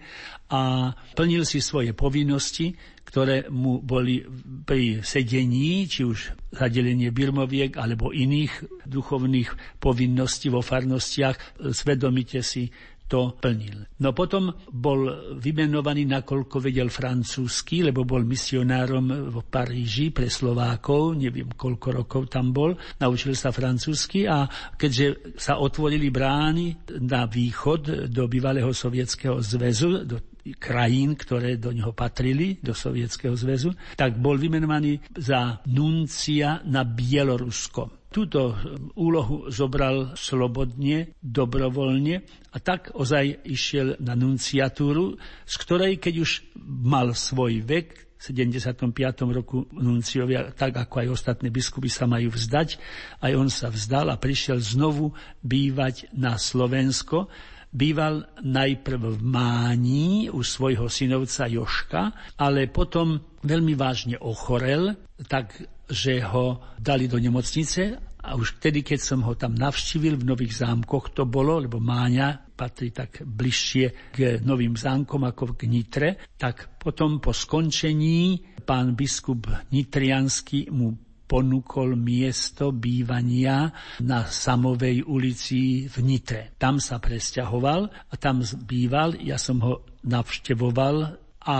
a 0.52 0.92
plnil 1.16 1.48
si 1.48 1.64
svoje 1.64 1.96
povinnosti, 1.96 2.76
ktoré 3.08 3.46
mu 3.48 3.78
boli 3.78 4.26
pri 4.66 5.00
sedení, 5.00 5.86
či 5.86 6.02
už 6.04 6.34
zadelenie 6.52 7.14
birmoviek 7.14 7.78
alebo 7.78 8.10
iných 8.10 8.84
duchovných 8.84 9.78
povinností 9.78 10.50
vo 10.50 10.60
farnostiach, 10.60 11.62
svedomite 11.72 12.42
si 12.42 12.68
to 13.04 13.36
plnil. 13.36 13.84
No 14.00 14.16
potom 14.16 14.48
bol 14.72 15.32
vymenovaný, 15.36 16.08
nakoľko 16.08 16.56
vedel 16.60 16.88
francúzsky, 16.88 17.84
lebo 17.84 18.02
bol 18.08 18.24
misionárom 18.24 19.30
v 19.30 19.36
Paríži 19.44 20.08
pre 20.10 20.32
Slovákov, 20.32 21.16
neviem 21.20 21.52
koľko 21.52 21.88
rokov 22.04 22.22
tam 22.32 22.50
bol, 22.50 22.72
naučil 23.00 23.36
sa 23.36 23.52
francúzsky 23.52 24.24
a 24.24 24.48
keďže 24.74 25.36
sa 25.36 25.60
otvorili 25.60 26.08
brány 26.08 26.96
na 27.04 27.28
východ 27.28 28.08
do 28.08 28.24
bývalého 28.24 28.72
sovietského 28.72 29.38
zväzu, 29.44 30.08
do 30.08 30.18
krajín, 30.60 31.16
ktoré 31.16 31.56
do 31.56 31.72
neho 31.72 31.96
patrili, 31.96 32.60
do 32.60 32.76
Sovietskeho 32.76 33.32
zväzu, 33.32 33.72
tak 33.96 34.20
bol 34.20 34.36
vymenovaný 34.36 35.00
za 35.16 35.64
nuncia 35.72 36.60
na 36.68 36.84
Bielorusko 36.84 38.03
túto 38.14 38.54
úlohu 38.94 39.50
zobral 39.50 40.14
slobodne, 40.14 41.18
dobrovoľne 41.18 42.22
a 42.54 42.56
tak 42.62 42.94
ozaj 42.94 43.42
išiel 43.42 43.98
na 43.98 44.14
nunciatúru, 44.14 45.18
z 45.42 45.54
ktorej, 45.58 45.98
keď 45.98 46.14
už 46.22 46.30
mal 46.62 47.10
svoj 47.10 47.66
vek, 47.66 48.14
75. 48.24 48.88
roku 49.28 49.68
nunciovia, 49.76 50.48
tak 50.48 50.80
ako 50.80 50.94
aj 51.04 51.08
ostatní 51.12 51.52
biskupy 51.52 51.92
sa 51.92 52.08
majú 52.08 52.32
vzdať. 52.32 52.80
Aj 53.20 53.32
on 53.36 53.52
sa 53.52 53.68
vzdal 53.68 54.08
a 54.08 54.16
prišiel 54.16 54.64
znovu 54.64 55.12
bývať 55.44 56.08
na 56.16 56.40
Slovensko. 56.40 57.28
Býval 57.68 58.24
najprv 58.40 59.18
v 59.18 59.20
Máni 59.20 60.32
u 60.32 60.40
svojho 60.40 60.88
synovca 60.88 61.44
Joška, 61.50 62.02
ale 62.40 62.70
potom 62.70 63.20
veľmi 63.44 63.76
vážne 63.76 64.16
ochorel, 64.16 64.96
tak 65.28 65.52
že 65.88 66.20
ho 66.24 66.76
dali 66.80 67.08
do 67.08 67.20
nemocnice 67.20 67.98
a 68.24 68.40
už 68.40 68.56
vtedy, 68.56 68.80
keď 68.80 69.00
som 69.04 69.20
ho 69.28 69.36
tam 69.36 69.52
navštívil 69.52 70.16
v 70.16 70.28
Nových 70.28 70.64
zámkoch, 70.64 71.12
to 71.12 71.28
bolo, 71.28 71.60
lebo 71.60 71.76
Máňa 71.76 72.56
patrí 72.56 72.88
tak 72.88 73.20
bližšie 73.20 74.16
k 74.16 74.40
Novým 74.40 74.72
zámkom 74.72 75.28
ako 75.28 75.52
k 75.52 75.68
Nitre, 75.68 76.08
tak 76.40 76.80
potom 76.80 77.20
po 77.20 77.36
skončení 77.36 78.40
pán 78.64 78.96
biskup 78.96 79.44
Nitriansky 79.68 80.72
mu 80.72 80.96
ponúkol 81.24 81.96
miesto 81.96 82.72
bývania 82.72 83.72
na 84.00 84.28
Samovej 84.28 85.04
ulici 85.04 85.88
v 85.88 85.96
Nitre. 86.04 86.56
Tam 86.56 86.80
sa 86.80 87.00
presťahoval 87.00 87.80
a 88.08 88.14
tam 88.16 88.40
býval, 88.40 89.20
ja 89.20 89.36
som 89.36 89.60
ho 89.60 89.84
navštevoval 90.04 90.96
a 91.44 91.58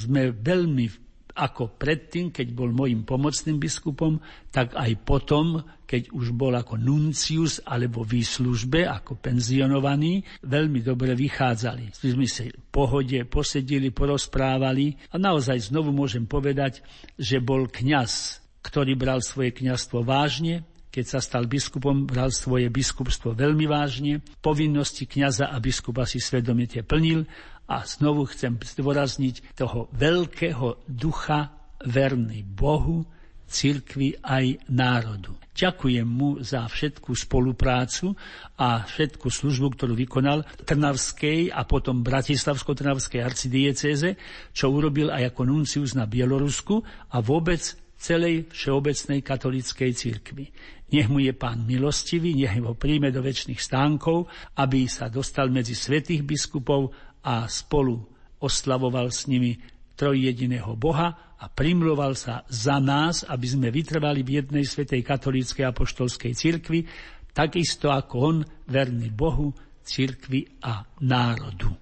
sme 0.00 0.32
veľmi 0.32 1.05
ako 1.36 1.76
predtým, 1.76 2.32
keď 2.32 2.56
bol 2.56 2.72
môjim 2.72 3.04
pomocným 3.04 3.60
biskupom, 3.60 4.16
tak 4.48 4.72
aj 4.72 4.92
potom, 5.04 5.60
keď 5.84 6.08
už 6.16 6.32
bol 6.32 6.56
ako 6.56 6.80
nuncius 6.80 7.60
alebo 7.68 8.02
v 8.08 8.24
službe, 8.24 8.88
ako 8.88 9.20
penzionovaný, 9.20 10.24
veľmi 10.40 10.80
dobre 10.80 11.12
vychádzali. 11.12 11.92
My 12.16 12.26
sa 12.26 12.48
v 12.48 12.56
pohode 12.72 13.20
posedili, 13.28 13.92
porozprávali. 13.92 14.96
A 15.12 15.20
naozaj 15.20 15.68
znovu 15.68 15.92
môžem 15.92 16.24
povedať, 16.24 16.80
že 17.20 17.36
bol 17.36 17.68
kňaz, 17.68 18.40
ktorý 18.64 18.96
bral 18.96 19.20
svoje 19.20 19.52
kňazstvo 19.52 20.00
vážne, 20.00 20.64
keď 20.96 21.04
sa 21.04 21.20
stal 21.20 21.44
biskupom, 21.44 22.08
bral 22.08 22.32
svoje 22.32 22.72
biskupstvo 22.72 23.36
veľmi 23.36 23.68
vážne, 23.68 24.24
povinnosti 24.40 25.04
kňaza 25.04 25.52
a 25.52 25.60
biskupa 25.60 26.08
si 26.08 26.16
svedomite 26.16 26.80
plnil 26.80 27.28
a 27.66 27.82
znovu 27.82 28.30
chcem 28.30 28.58
zdôrazniť 28.58 29.58
toho 29.58 29.90
veľkého 29.94 30.86
ducha 30.86 31.54
verný 31.82 32.46
Bohu, 32.46 33.04
cirkvi 33.46 34.18
aj 34.26 34.66
národu. 34.74 35.38
Ďakujem 35.56 36.04
mu 36.04 36.36
za 36.42 36.68
všetku 36.68 37.16
spoluprácu 37.16 38.12
a 38.60 38.84
všetku 38.84 39.30
službu, 39.32 39.72
ktorú 39.72 39.94
vykonal 39.96 40.44
Trnavskej 40.66 41.54
a 41.54 41.64
potom 41.64 42.04
Bratislavsko-Trnavskej 42.04 43.24
arcidiecéze, 43.24 44.20
čo 44.52 44.68
urobil 44.68 45.08
aj 45.08 45.32
ako 45.32 45.42
nuncius 45.48 45.96
na 45.96 46.04
Bielorusku 46.04 46.82
a 47.08 47.22
vôbec 47.24 47.62
celej 47.96 48.52
všeobecnej 48.52 49.24
katolíckej 49.24 49.90
cirkvi. 49.96 50.52
Nech 50.92 51.08
mu 51.08 51.18
je 51.18 51.32
pán 51.32 51.64
milostivý, 51.64 52.36
nech 52.36 52.60
ho 52.60 52.76
príjme 52.76 53.08
do 53.08 53.24
väčšných 53.24 53.58
stánkov, 53.58 54.28
aby 54.60 54.84
sa 54.86 55.08
dostal 55.08 55.48
medzi 55.48 55.72
svetých 55.72 56.22
biskupov 56.22 56.92
a 57.26 57.50
spolu 57.50 57.98
oslavoval 58.38 59.10
s 59.10 59.26
nimi 59.26 59.58
trojjediného 59.98 60.78
Boha 60.78 61.34
a 61.36 61.50
primloval 61.50 62.14
sa 62.14 62.46
za 62.46 62.78
nás, 62.78 63.26
aby 63.26 63.46
sme 63.50 63.68
vytrvali 63.74 64.22
v 64.22 64.40
jednej 64.44 64.62
svetej 64.62 65.02
katolíckej 65.02 65.66
apoštolskej 65.66 66.32
cirkvi, 66.38 66.86
takisto 67.34 67.90
ako 67.90 68.14
on, 68.16 68.36
verný 68.70 69.10
Bohu, 69.10 69.50
cirkvi 69.82 70.46
a 70.62 70.86
národu. 71.02 71.74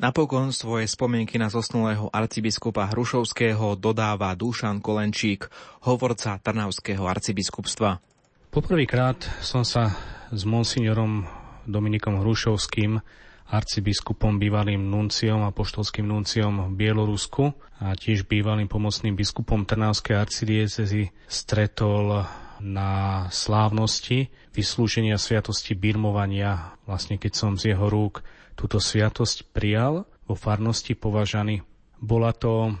Napokon 0.00 0.48
svoje 0.48 0.88
spomienky 0.88 1.36
na 1.36 1.52
zosnulého 1.52 2.08
arcibiskupa 2.08 2.88
Hrušovského 2.88 3.76
dodáva 3.76 4.32
Dušan 4.32 4.80
Kolenčík, 4.80 5.44
hovorca 5.84 6.40
Trnavského 6.40 7.04
arcibiskupstva. 7.04 8.00
Poprvýkrát 8.48 9.20
som 9.44 9.60
sa 9.60 9.92
s 10.32 10.42
monsignorom 10.48 11.28
Dominikom 11.68 12.16
Hrušovským 12.24 12.96
arcibiskupom, 13.50 14.38
bývalým 14.38 14.78
nunciom 14.78 15.42
a 15.42 15.50
poštolským 15.50 16.06
nunciom 16.06 16.70
v 16.70 16.86
Bielorusku 16.86 17.50
a 17.82 17.98
tiež 17.98 18.30
bývalým 18.30 18.70
pomocným 18.70 19.18
biskupom 19.18 19.66
Trnavskej 19.66 20.14
arcidiecezy 20.14 21.10
stretol 21.26 22.22
na 22.62 23.26
slávnosti 23.34 24.30
vyslúženia 24.54 25.18
sviatosti 25.18 25.74
birmovania. 25.74 26.78
Vlastne 26.86 27.18
keď 27.18 27.32
som 27.34 27.52
z 27.58 27.74
jeho 27.74 27.90
rúk 27.90 28.22
túto 28.54 28.78
sviatosť 28.78 29.50
prijal 29.50 30.06
vo 30.28 30.38
farnosti 30.38 30.94
považany. 30.94 31.66
Bola 31.98 32.30
to 32.36 32.76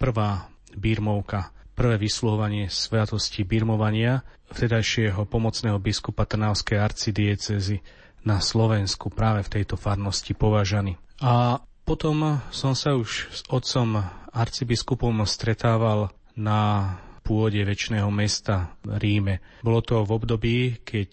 prvá 0.00 0.48
birmovka, 0.72 1.52
prvé 1.74 1.98
vysluhovanie 1.98 2.70
sviatosti 2.70 3.42
birmovania 3.42 4.22
vtedajšieho 4.54 5.26
pomocného 5.26 5.76
biskupa 5.82 6.24
Trnavskej 6.24 6.78
arcidiecezy 6.78 7.82
na 8.24 8.40
Slovensku 8.40 9.12
práve 9.12 9.44
v 9.44 9.60
tejto 9.60 9.76
farnosti 9.76 10.32
považany. 10.32 10.96
A 11.20 11.60
potom 11.84 12.40
som 12.48 12.72
sa 12.72 12.96
už 12.96 13.28
s 13.30 13.40
otcom 13.52 14.00
arcibiskupom 14.32 15.22
stretával 15.28 16.10
na 16.34 16.92
pôde 17.24 17.60
väčšného 17.64 18.08
mesta 18.08 18.74
Ríme. 18.84 19.40
Bolo 19.64 19.80
to 19.80 20.02
v 20.04 20.10
období, 20.12 20.56
keď 20.84 21.10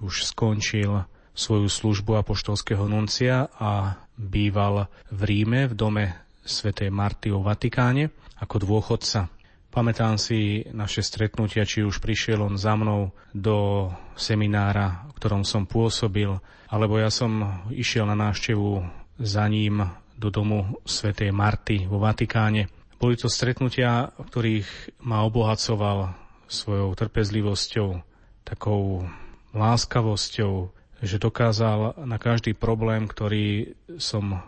už 0.00 0.32
skončil 0.32 1.04
svoju 1.32 1.68
službu 1.68 2.20
apoštolského 2.20 2.84
nuncia 2.88 3.48
a 3.56 3.96
býval 4.16 4.88
v 5.08 5.20
Ríme 5.24 5.68
v 5.68 5.74
dome 5.74 6.04
svätej 6.44 6.92
Marty 6.92 7.32
v 7.32 7.40
Vatikáne 7.40 8.04
ako 8.40 8.56
dôchodca. 8.60 9.32
Pamätám 9.72 10.20
si 10.20 10.68
naše 10.68 11.00
stretnutia, 11.00 11.64
či 11.64 11.80
už 11.80 11.96
prišiel 12.04 12.44
on 12.44 12.60
za 12.60 12.76
mnou 12.76 13.16
do 13.32 13.88
seminára, 14.20 15.08
v 15.08 15.16
ktorom 15.16 15.48
som 15.48 15.64
pôsobil, 15.64 16.28
alebo 16.68 17.00
ja 17.00 17.08
som 17.08 17.64
išiel 17.72 18.04
na 18.04 18.12
návštevu 18.12 18.84
za 19.16 19.48
ním 19.48 19.80
do 20.12 20.28
domu 20.28 20.76
svätej 20.84 21.32
Marty 21.32 21.88
vo 21.88 21.96
Vatikáne. 22.04 22.68
Boli 23.00 23.16
to 23.16 23.32
stretnutia, 23.32 24.12
v 24.20 24.28
ktorých 24.28 24.68
ma 25.08 25.24
obohacoval 25.24 26.20
svojou 26.52 26.92
trpezlivosťou, 26.92 28.04
takou 28.44 29.08
láskavosťou, 29.56 30.68
že 31.00 31.16
dokázal 31.16 31.96
na 32.04 32.20
každý 32.20 32.52
problém, 32.52 33.08
ktorý 33.08 33.72
som 33.96 34.44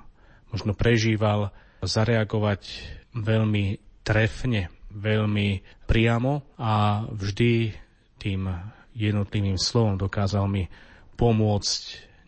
možno 0.53 0.77
prežíval, 0.77 1.49
zareagovať 1.81 2.61
veľmi 3.17 3.81
trefne, 4.05 4.69
veľmi 4.95 5.49
priamo 5.91 6.57
a 6.57 7.05
vždy 7.11 7.75
tým 8.17 8.49
jednotlivým 8.95 9.59
slovom 9.59 9.99
dokázal 9.99 10.47
mi 10.47 10.71
pomôcť, 11.19 11.81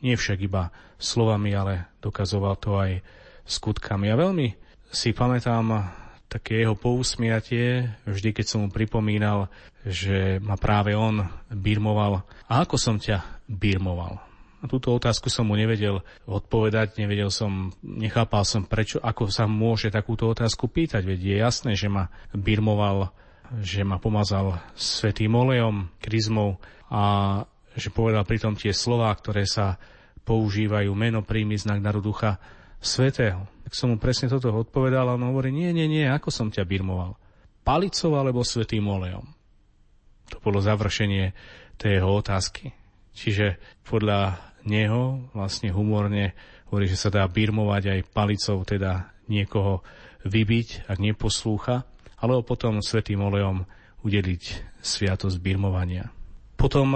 nie 0.02 0.18
však 0.18 0.38
iba 0.44 0.74
slovami, 0.98 1.54
ale 1.54 1.88
dokazoval 2.02 2.54
to 2.58 2.76
aj 2.76 3.00
skutkami. 3.46 4.10
A 4.10 4.18
veľmi 4.18 4.52
si 4.90 5.14
pamätám 5.14 5.86
také 6.26 6.66
jeho 6.66 6.74
pousmiatie, 6.74 7.86
vždy 8.02 8.34
keď 8.34 8.46
som 8.46 8.66
mu 8.66 8.68
pripomínal, 8.68 9.46
že 9.86 10.42
ma 10.42 10.58
práve 10.58 10.98
on 10.98 11.22
birmoval. 11.46 12.26
A 12.50 12.66
ako 12.66 12.74
som 12.74 12.98
ťa 12.98 13.46
birmoval? 13.46 14.25
Na 14.56 14.66
túto 14.72 14.88
otázku 14.96 15.28
som 15.28 15.44
mu 15.44 15.54
nevedel 15.54 16.00
odpovedať, 16.24 16.96
nevedel 16.96 17.28
som, 17.28 17.76
nechápal 17.84 18.42
som, 18.48 18.64
prečo, 18.64 18.96
ako 19.04 19.28
sa 19.28 19.44
môže 19.44 19.92
takúto 19.92 20.32
otázku 20.32 20.64
pýtať, 20.66 21.04
veď 21.04 21.20
je 21.20 21.36
jasné, 21.36 21.72
že 21.76 21.92
ma 21.92 22.08
birmoval, 22.32 23.12
že 23.60 23.84
ma 23.84 24.00
pomazal 24.00 24.56
svetým 24.72 25.36
olejom, 25.36 25.92
kryzmou 26.00 26.56
a 26.88 27.44
že 27.76 27.92
povedal 27.92 28.24
pritom 28.24 28.56
tie 28.56 28.72
slova, 28.72 29.12
ktoré 29.12 29.44
sa 29.44 29.76
používajú 30.24 30.90
meno, 30.96 31.20
príjmy, 31.20 31.60
znak 31.60 31.84
daru 31.84 32.00
ducha 32.00 32.40
svetého. 32.80 33.44
Tak 33.68 33.76
som 33.76 33.92
mu 33.92 34.00
presne 34.00 34.32
toto 34.32 34.48
odpovedal 34.50 35.12
a 35.12 35.16
on 35.20 35.28
hovorí, 35.28 35.52
nie, 35.52 35.70
nie, 35.76 35.84
nie, 35.84 36.08
ako 36.08 36.32
som 36.32 36.48
ťa 36.48 36.64
birmoval? 36.64 37.14
Palicou 37.60 38.16
alebo 38.16 38.40
svetým 38.40 38.88
olejom? 38.88 39.26
To 40.32 40.40
bolo 40.42 40.58
završenie 40.58 41.36
tej 41.78 42.00
jeho 42.00 42.10
otázky. 42.10 42.85
Čiže 43.16 43.56
podľa 43.80 44.36
neho 44.68 45.32
vlastne 45.32 45.72
humorne 45.72 46.36
hovorí, 46.68 46.84
že 46.90 47.00
sa 47.00 47.08
dá 47.08 47.24
birmovať 47.24 47.82
aj 47.96 48.10
palicou, 48.12 48.60
teda 48.66 49.16
niekoho 49.32 49.80
vybiť, 50.26 50.90
ak 50.90 50.98
neposlúcha, 51.00 51.88
alebo 52.20 52.44
potom 52.44 52.82
svetým 52.84 53.22
olejom 53.24 53.64
udeliť 54.04 54.42
sviatosť 54.82 55.40
birmovania. 55.40 56.12
Potom 56.60 56.92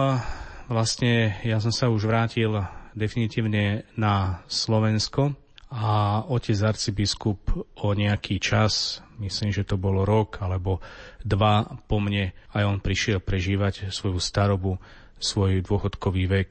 vlastne 0.71 1.41
ja 1.43 1.59
som 1.59 1.73
sa 1.73 1.91
už 1.91 2.07
vrátil 2.07 2.55
definitívne 2.95 3.87
na 3.95 4.43
Slovensko 4.51 5.35
a 5.71 6.23
otec 6.27 6.59
arcibiskup 6.67 7.55
o 7.79 7.89
nejaký 7.95 8.43
čas, 8.43 8.99
myslím, 9.23 9.55
že 9.55 9.63
to 9.63 9.79
bolo 9.79 10.03
rok 10.03 10.43
alebo 10.43 10.83
dva 11.23 11.63
po 11.87 12.03
mne, 12.03 12.35
aj 12.51 12.63
on 12.67 12.79
prišiel 12.83 13.23
prežívať 13.23 13.95
svoju 13.95 14.19
starobu, 14.19 14.83
svoj 15.21 15.63
dôchodkový 15.63 16.25
vek 16.27 16.51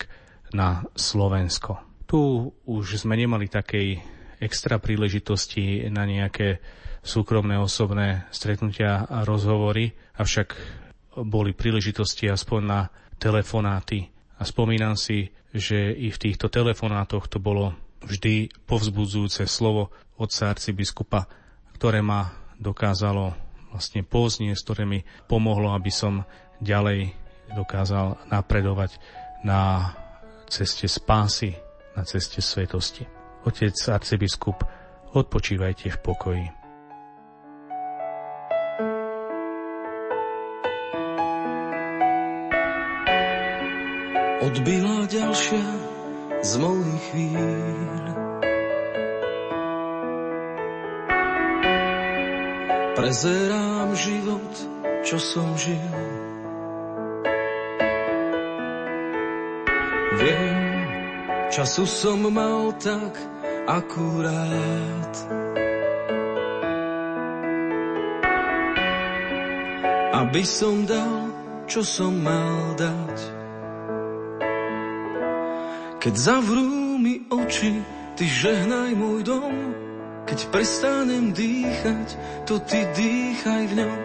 na 0.53 0.85
Slovensko. 0.93 1.81
Tu 2.05 2.49
už 2.65 2.85
sme 3.05 3.17
nemali 3.17 3.49
takej 3.49 4.01
extra 4.39 4.79
príležitosti 4.79 5.85
na 5.91 6.07
nejaké 6.07 6.63
súkromné 7.03 7.59
osobné 7.59 8.29
stretnutia 8.31 9.05
a 9.05 9.27
rozhovory, 9.27 9.93
avšak 10.15 10.55
boli 11.27 11.51
príležitosti 11.51 12.31
aspoň 12.31 12.61
na 12.63 12.81
telefonáty. 13.19 14.07
A 14.39 14.47
spomínam 14.47 14.95
si, 14.95 15.35
že 15.51 15.91
i 15.91 16.07
v 16.13 16.21
týchto 16.21 16.47
telefonátoch 16.47 17.27
to 17.27 17.43
bolo 17.43 17.75
vždy 17.99 18.47
povzbudzujúce 18.63 19.43
slovo 19.43 19.91
otca 20.15 20.55
arcibiskupa, 20.55 21.27
ktoré 21.75 21.99
ma 21.99 22.31
dokázalo 22.55 23.35
vlastne 23.71 24.07
poznieť, 24.07 24.55
s 24.55 24.65
ktorými 24.65 24.99
pomohlo, 25.27 25.75
aby 25.75 25.91
som 25.91 26.23
ďalej 26.59 27.15
dokázal 27.53 28.17
napredovať 28.29 28.97
na 29.43 29.93
ceste 30.49 30.89
spásy, 30.89 31.55
na 31.95 32.03
ceste 32.03 32.41
svetosti. 32.41 33.07
Otec 33.47 33.75
arcibiskup, 33.87 34.63
odpočívajte 35.15 35.89
v 35.95 35.99
pokoji. 36.03 36.47
Odbila 44.39 45.05
ďalšia 45.07 45.65
z 46.41 46.51
mojich 46.57 47.03
chvíľ. 47.11 48.05
Prezerám 52.99 53.95
život, 53.95 54.53
čo 55.05 55.15
som 55.15 55.55
žil. 55.55 56.28
Viem, 60.19 60.83
času 61.47 61.87
som 61.87 62.27
mal 62.27 62.75
tak 62.75 63.15
akurát. 63.71 65.13
Aby 70.19 70.43
som 70.43 70.83
dal, 70.83 71.31
čo 71.71 71.87
som 71.87 72.19
mal 72.19 72.75
dať. 72.75 73.17
Keď 76.03 76.13
zavrú 76.19 76.99
mi 76.99 77.23
oči, 77.31 77.79
ty 78.19 78.27
žehnaj 78.27 78.99
môj 78.99 79.23
dom. 79.23 79.55
Keď 80.27 80.51
prestanem 80.51 81.31
dýchať, 81.31 82.19
to 82.43 82.59
ty 82.67 82.83
dýchaj 82.91 83.71
v 83.71 83.87
ňom. 83.87 83.99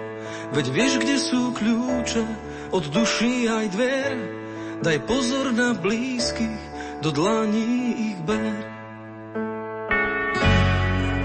Veď 0.54 0.66
vieš, 0.70 0.92
kde 1.02 1.16
sú 1.18 1.50
kľúče 1.58 2.22
od 2.70 2.84
duší 2.94 3.50
aj 3.50 3.66
dver. 3.74 4.43
Daj 4.82 4.98
pozor 5.06 5.52
na 5.54 5.74
blízkych, 5.74 6.62
do 7.02 7.10
dlaní 7.14 7.94
ich 8.10 8.18
ber. 8.26 8.54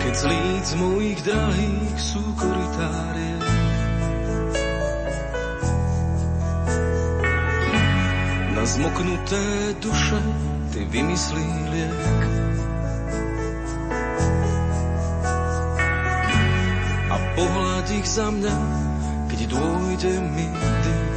Keď 0.03 0.13
z 0.13 0.23
líc 0.29 0.67
mojich 0.77 1.19
drahých 1.25 1.97
sú 1.97 2.21
koritárie, 2.37 3.37
na 8.53 8.63
zmoknuté 8.67 9.73
duše 9.79 10.21
ty 10.75 10.83
vymyslí 10.85 11.49
liek. 11.71 12.21
A 17.09 17.15
pohľad 17.33 17.87
ich 17.95 18.05
za 18.05 18.27
mňa, 18.29 18.57
keď 19.31 19.39
dôjde 19.47 20.13
mi 20.21 20.47
dých. 20.53 21.08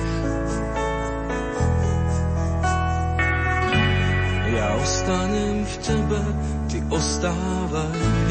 Ja 4.62 4.79
ostanem 4.79 5.66
v 5.66 5.75
tebe, 5.83 6.22
ty 6.70 6.79
ostávaj 6.87 7.98
v. 7.98 8.31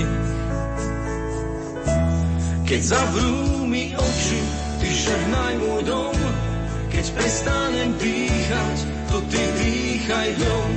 Keď 2.63 2.81
zavrú 2.87 3.67
mi 3.67 3.91
oči, 3.91 4.39
ty 4.79 4.87
žehnaj 4.95 5.53
môj 5.59 5.81
dom, 5.91 6.15
keď 6.87 7.05
prestanem 7.19 7.91
dýchať, 7.99 8.77
to 9.11 9.17
ty 9.27 9.43
dýchaj 9.59 10.29
dom. 10.39 10.71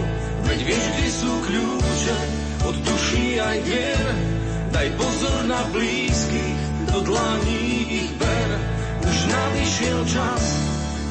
Veď 0.50 0.58
vieš, 0.74 0.84
kde 0.90 1.08
sú 1.22 1.32
kľúče 1.46 2.18
od 2.66 2.76
duší 2.82 3.38
aj 3.38 3.58
vier. 3.62 4.06
Daj 4.74 4.88
pozor 4.98 5.38
na 5.46 5.62
blízkych, 5.70 6.58
do 6.90 6.98
dlaní 7.06 8.02
ich 8.02 8.10
ber. 8.18 8.50
Už 9.06 9.16
nadišiel 9.30 10.02
čas, 10.18 10.42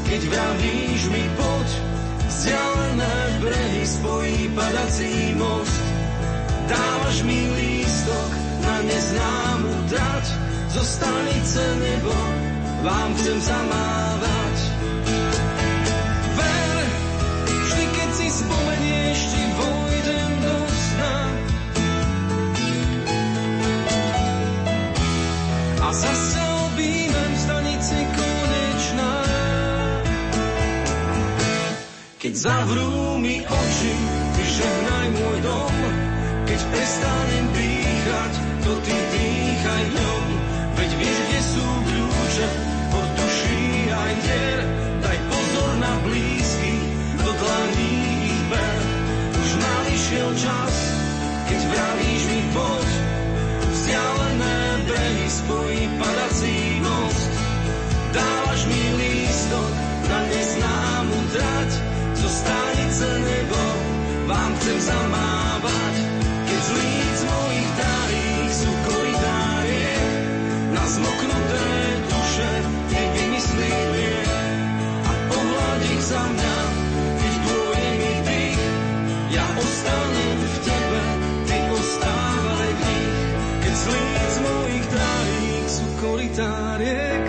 keď 0.03 0.21
vravíš 0.27 1.03
mi 1.15 1.23
poď. 1.39 1.93
Vzdialené 2.34 3.38
brehy 3.41 3.88
spojí 3.88 4.50
padací 4.56 5.36
most. 5.38 5.82
Dávaš 6.67 7.22
mi 7.22 7.50
lístok 7.56 8.30
na 8.65 8.82
neznámu 8.82 9.74
trať. 9.89 10.26
Zo 10.74 10.84
stanice 10.84 11.62
nebo 11.80 12.13
vám 12.82 13.13
chcem 13.15 13.41
zamávať. 13.41 14.74
spomenieš, 18.34 19.19
ti 19.30 19.43
vojdem 19.54 20.32
do 20.41 20.56
sna. 20.74 21.15
A 25.86 25.88
zase 25.93 26.33
Keď 32.34 32.50
zavrú 32.50 33.22
mi 33.22 33.46
oči, 33.46 33.93
ty 34.34 34.43
žehnaj 34.58 35.08
môj 35.22 35.38
dom. 35.46 35.76
Keď 36.50 36.60
prestanem 36.74 37.46
dýchať, 37.54 38.34
to 38.65 38.74
ty 38.82 38.96
dýchaj 39.13 39.84
ňom. 39.93 40.26
Veď 40.74 40.91
vieš, 40.98 41.17
kde 41.30 41.41
sú 41.46 41.67
kľúče, 41.86 42.48
od 42.89 43.08
duší 43.22 43.62
aj 43.86 44.13
dier. 44.26 44.60
Daj 45.06 45.17
pozor 45.30 45.72
na 45.78 45.93
blízky, 46.10 46.74
do 47.22 47.32
dlaní 47.38 47.93
prišiel 49.93 50.30
čas, 50.41 50.76
keď 51.54 51.62
vravíš 51.69 52.24
mi 52.34 52.41
poď. 52.50 52.89
Vzdialené 53.62 54.58
brehy 54.89 55.28
spojí 55.30 55.82
padací 56.02 56.58
most. 56.82 57.32
Dávaš 58.10 58.62
mi 58.74 58.82
lístok 58.98 59.72
na 60.10 60.19
neznámu 60.34 61.17
trať, 61.30 61.92
zo 62.24 62.30
stanice 62.32 63.08
nebo 63.20 63.60
vám 64.32 64.52
chcem 64.56 64.80
zamávať. 64.80 65.96
Keď 66.48 66.60
z 66.64 66.70
líc 66.72 67.18
mojich 67.28 67.70
darých 67.76 68.52
sú 68.56 68.72
koridárie, 68.88 69.96
na 70.72 70.84
zmoknuté 70.88 71.66
duše 72.08 72.52
nevymyslí 72.96 73.76
a 75.04 75.12
pohľad 75.28 75.80
ich 75.84 76.04
za 76.08 76.24
mňa 76.32 76.56
ostanem 79.54 80.40
v 80.40 80.58
tebe, 80.64 81.04
ty 81.44 81.58
ostávaj 81.76 82.72
v 82.72 82.82
nich. 82.88 83.16
Keď 83.64 83.76
z 83.76 83.86
líc 83.92 84.34
mojich 84.44 84.86
drahých 84.88 85.68
sú 85.68 85.86
koritáriek, 86.00 87.24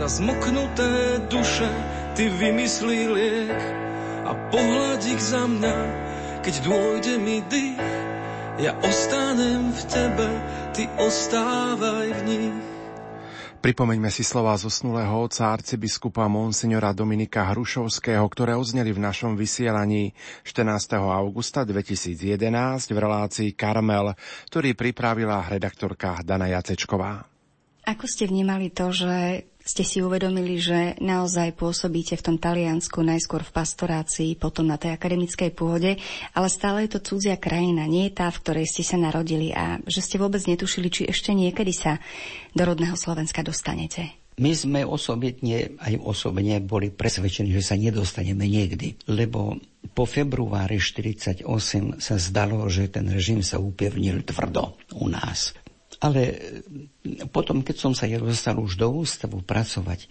na 0.00 0.06
zmoknuté 0.08 1.20
duše 1.28 1.68
ty 2.16 2.32
vymyslí 2.32 3.00
liek 3.12 3.81
a 4.32 4.48
pohľad 4.48 5.04
ich 5.04 5.20
za 5.20 5.44
mňa, 5.44 5.76
keď 6.40 6.54
dôjde 6.64 7.14
mi 7.20 7.44
dých. 7.52 7.76
Ja 8.64 8.72
ostanem 8.80 9.76
v 9.76 9.82
tebe, 9.92 10.28
ty 10.72 10.88
ostávaj 10.96 12.08
v 12.16 12.20
nich. 12.24 12.56
Pripomeňme 13.60 14.08
si 14.08 14.24
slova 14.24 14.56
zosnulého 14.56 15.12
otca 15.12 15.52
arcibiskupa 15.52 16.26
Monsignora 16.32 16.96
Dominika 16.96 17.52
Hrušovského, 17.52 18.24
ktoré 18.26 18.56
ozneli 18.56 18.90
v 18.96 19.04
našom 19.04 19.36
vysielaní 19.36 20.16
14. 20.48 20.96
augusta 20.98 21.68
2011 21.68 22.16
v 22.88 22.98
relácii 22.98 23.52
Karmel, 23.52 24.16
ktorý 24.48 24.72
pripravila 24.72 25.44
redaktorka 25.46 26.24
Dana 26.24 26.48
Jacečková. 26.48 27.28
Ako 27.82 28.06
ste 28.06 28.30
vnímali 28.30 28.70
to, 28.72 28.94
že 28.94 29.44
ste 29.62 29.82
si 29.86 30.02
uvedomili, 30.02 30.58
že 30.58 30.98
naozaj 30.98 31.54
pôsobíte 31.54 32.18
v 32.18 32.24
tom 32.26 32.36
Taliansku 32.36 33.02
najskôr 33.02 33.46
v 33.46 33.54
pastorácii, 33.54 34.34
potom 34.34 34.66
na 34.66 34.76
tej 34.76 34.94
akademickej 34.98 35.50
pôde, 35.54 35.98
ale 36.34 36.48
stále 36.50 36.86
je 36.86 36.98
to 36.98 37.14
cudzia 37.14 37.38
krajina, 37.38 37.86
nie 37.86 38.10
je 38.10 38.18
tá, 38.18 38.28
v 38.30 38.40
ktorej 38.42 38.66
ste 38.66 38.82
sa 38.82 38.98
narodili 38.98 39.54
a 39.54 39.78
že 39.86 40.02
ste 40.02 40.18
vôbec 40.18 40.42
netušili, 40.44 40.88
či 40.90 41.02
ešte 41.06 41.30
niekedy 41.30 41.70
sa 41.70 42.02
do 42.52 42.62
rodného 42.66 42.98
Slovenska 42.98 43.40
dostanete. 43.46 44.22
My 44.40 44.56
sme 44.56 44.80
osobitne, 44.88 45.76
aj 45.76 46.00
osobne 46.00 46.56
boli 46.64 46.88
presvedčení, 46.88 47.52
že 47.52 47.60
sa 47.60 47.76
nedostaneme 47.76 48.48
niekdy, 48.48 49.12
lebo 49.12 49.60
po 49.92 50.08
februári 50.08 50.80
1948 50.80 52.00
sa 52.00 52.16
zdalo, 52.16 52.64
že 52.72 52.88
ten 52.88 53.12
režim 53.12 53.44
sa 53.44 53.60
upevnil 53.60 54.24
tvrdo 54.24 54.72
u 54.96 55.12
nás. 55.12 55.52
Ale 56.02 56.20
potom, 57.30 57.62
keď 57.62 57.76
som 57.78 57.92
sa 57.94 58.10
dostal 58.10 58.58
už 58.58 58.74
do 58.74 58.90
ústavu 58.90 59.38
pracovať, 59.38 60.10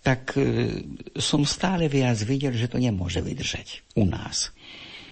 tak 0.00 0.32
e, 0.38 0.80
som 1.20 1.44
stále 1.44 1.92
viac 1.92 2.16
videl, 2.24 2.56
že 2.56 2.72
to 2.72 2.80
nemôže 2.80 3.20
vydržať 3.20 3.84
u 4.00 4.08
nás. 4.08 4.54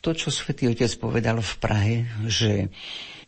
To, 0.00 0.16
čo 0.16 0.32
svätý 0.32 0.68
Otec 0.72 0.92
povedal 0.96 1.44
v 1.44 1.54
Prahe, 1.60 1.96
že 2.24 2.72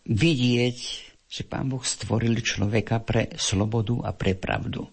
vidieť 0.08 1.06
že 1.26 1.42
pán 1.42 1.66
Boh 1.66 1.82
stvoril 1.82 2.38
človeka 2.38 3.02
pre 3.02 3.34
slobodu 3.34 4.06
a 4.06 4.10
pre 4.14 4.38
pravdu. 4.38 4.86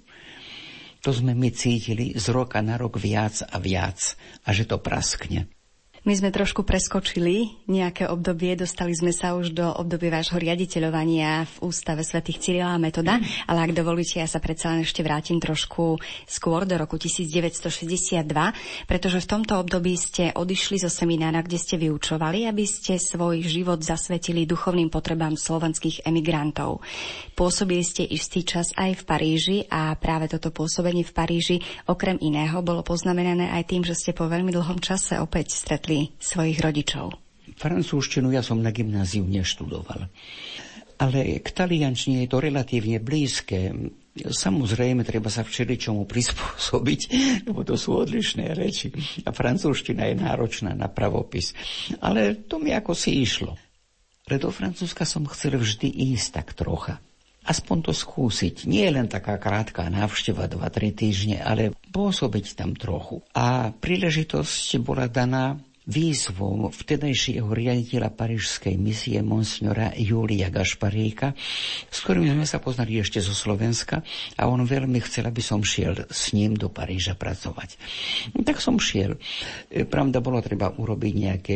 To 1.03 1.09
sme 1.11 1.35
my 1.35 1.49
cítili 1.53 2.15
z 2.15 2.25
roka 2.31 2.63
na 2.63 2.79
rok 2.79 2.97
viac 2.97 3.43
a 3.43 3.59
viac 3.59 4.15
a 4.47 4.49
že 4.55 4.65
to 4.65 4.79
praskne. 4.79 5.51
My 6.03 6.19
sme 6.19 6.35
trošku 6.35 6.67
preskočili 6.67 7.63
nejaké 7.71 8.11
obdobie, 8.11 8.59
dostali 8.59 8.91
sme 8.91 9.15
sa 9.15 9.39
už 9.39 9.55
do 9.55 9.63
obdobia 9.63 10.19
vášho 10.19 10.35
riaditeľovania 10.35 11.47
v 11.47 11.55
Ústave 11.63 12.03
svätých 12.03 12.43
Cyrila 12.43 12.75
a 12.75 12.83
Metoda, 12.83 13.23
ale 13.47 13.59
ak 13.63 13.71
dovolíte, 13.71 14.19
ja 14.19 14.27
sa 14.27 14.43
predsa 14.43 14.75
len 14.75 14.83
ešte 14.83 14.99
vrátim 14.99 15.39
trošku 15.39 16.03
skôr 16.27 16.67
do 16.67 16.75
roku 16.75 16.99
1962, 16.99 18.19
pretože 18.83 19.23
v 19.23 19.29
tomto 19.31 19.55
období 19.55 19.95
ste 19.95 20.35
odišli 20.35 20.83
zo 20.83 20.91
seminára, 20.91 21.39
kde 21.39 21.55
ste 21.55 21.79
vyučovali, 21.79 22.51
aby 22.51 22.67
ste 22.67 22.99
svoj 22.99 23.39
život 23.39 23.79
zasvetili 23.79 24.43
duchovným 24.43 24.91
potrebám 24.91 25.39
slovenských 25.39 26.03
emigrantov. 26.03 26.83
Pôsobili 27.31 27.79
ste 27.87 28.03
istý 28.03 28.43
čas 28.43 28.75
aj 28.75 28.99
v 28.99 29.03
Paríži 29.07 29.57
a 29.71 29.95
práve 29.95 30.27
toto 30.27 30.51
pôsobenie 30.51 31.07
v 31.07 31.15
Paríži 31.15 31.57
okrem 31.87 32.19
iného 32.19 32.59
bolo 32.59 32.83
poznamenané 32.83 33.55
aj 33.55 33.71
tým, 33.71 33.87
že 33.87 33.95
ste 33.95 34.11
po 34.11 34.27
veľmi 34.27 34.51
dlhom 34.51 34.83
čase 34.83 35.15
opäť 35.15 35.55
stretli 35.55 35.92
stretli 35.93 36.17
svojich 36.17 36.59
rodičov? 36.61 37.07
Francúzštinu 37.53 38.33
ja 38.33 38.41
som 38.41 38.65
na 38.65 38.73
gymnáziu 38.73 39.21
neštudoval. 39.29 40.09
Ale 40.97 41.19
k 41.41 41.47
taliančine 41.53 42.25
je 42.25 42.29
to 42.31 42.39
relatívne 42.41 42.97
blízke. 42.97 43.69
Samozrejme, 44.13 45.01
treba 45.05 45.29
sa 45.29 45.41
všeličomu 45.41 46.05
prispôsobiť, 46.05 47.01
lebo 47.49 47.61
to 47.65 47.77
sú 47.77 47.97
odlišné 47.97 48.57
reči. 48.57 48.93
A 49.25 49.29
francúzština 49.33 50.09
je 50.09 50.15
náročná 50.21 50.73
na 50.73 50.89
pravopis. 50.89 51.53
Ale 52.01 52.45
to 52.45 52.57
mi 52.57 52.73
ako 52.73 52.93
si 52.97 53.21
išlo. 53.21 53.53
Ale 54.23 54.39
do 54.39 54.55
Francúzska 54.55 55.03
som 55.03 55.27
chcel 55.27 55.59
vždy 55.59 56.15
ísť 56.15 56.27
tak 56.31 56.55
trocha. 56.55 57.03
Aspoň 57.43 57.91
to 57.91 57.91
skúsiť. 57.91 58.71
Nie 58.71 58.87
len 58.87 59.11
taká 59.11 59.35
krátka 59.35 59.91
návšteva 59.91 60.47
2-3 60.47 60.95
týždne, 60.95 61.37
ale 61.43 61.75
pôsobiť 61.91 62.55
tam 62.55 62.71
trochu. 62.71 63.19
A 63.35 63.75
príležitosť 63.75 64.79
bola 64.79 65.11
daná 65.11 65.59
výzvou 65.83 66.71
vtedajšieho 66.71 67.47
riaditeľa 67.51 68.15
parížskej 68.15 68.79
misie 68.79 69.19
monsignora 69.19 69.91
Julia 69.99 70.47
Gašparíka, 70.47 71.35
s 71.91 71.97
ktorým 72.03 72.31
sme 72.31 72.47
sa 72.47 72.63
poznali 72.63 73.03
ešte 73.03 73.19
zo 73.19 73.35
Slovenska 73.35 73.99
a 74.39 74.47
on 74.47 74.63
veľmi 74.63 75.03
chcel, 75.03 75.27
aby 75.27 75.43
som 75.43 75.59
šiel 75.59 76.07
s 76.07 76.31
ním 76.31 76.55
do 76.55 76.71
Paríža 76.71 77.19
pracovať. 77.19 77.75
Tak 78.47 78.63
som 78.63 78.79
šiel. 78.79 79.19
E, 79.67 79.83
pravda, 79.83 80.23
bolo 80.23 80.39
treba 80.39 80.71
urobiť 80.71 81.13
nejaké 81.13 81.55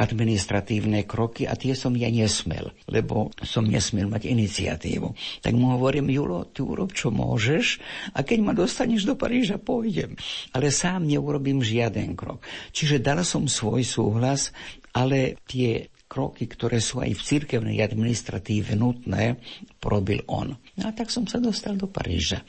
administratívne 0.00 1.04
kroky 1.04 1.44
a 1.44 1.52
tie 1.52 1.76
som 1.76 1.92
ja 1.92 2.08
nesmel, 2.08 2.72
lebo 2.88 3.28
som 3.44 3.68
nesmel 3.68 4.08
mať 4.08 4.24
iniciatívu. 4.24 5.12
Tak 5.44 5.52
mu 5.52 5.76
hovorím, 5.76 6.08
Julo, 6.08 6.48
ty 6.48 6.64
urob, 6.64 6.96
čo 6.96 7.12
môžeš 7.12 7.76
a 8.16 8.24
keď 8.24 8.38
ma 8.40 8.56
dostaneš 8.56 9.04
do 9.04 9.20
Paríža, 9.20 9.60
pôjdem. 9.60 10.16
Ale 10.56 10.72
sám 10.72 11.04
neurobím 11.04 11.60
žiaden 11.60 12.16
krok. 12.16 12.40
Čiže 12.72 13.04
dal 13.04 13.20
som 13.20 13.44
svoj 13.44 13.84
súhlas, 13.84 14.56
ale 14.96 15.36
tie 15.44 15.91
kroky, 16.12 16.44
ktoré 16.44 16.76
sú 16.76 17.00
aj 17.00 17.16
v 17.16 17.24
cirkevnej 17.24 17.80
administratíve 17.80 18.76
nutné, 18.76 19.40
porobil 19.80 20.20
on. 20.28 20.52
No 20.76 20.84
a 20.84 20.92
tak 20.92 21.08
som 21.08 21.24
sa 21.24 21.40
dostal 21.40 21.80
do 21.80 21.88
Paríža. 21.88 22.44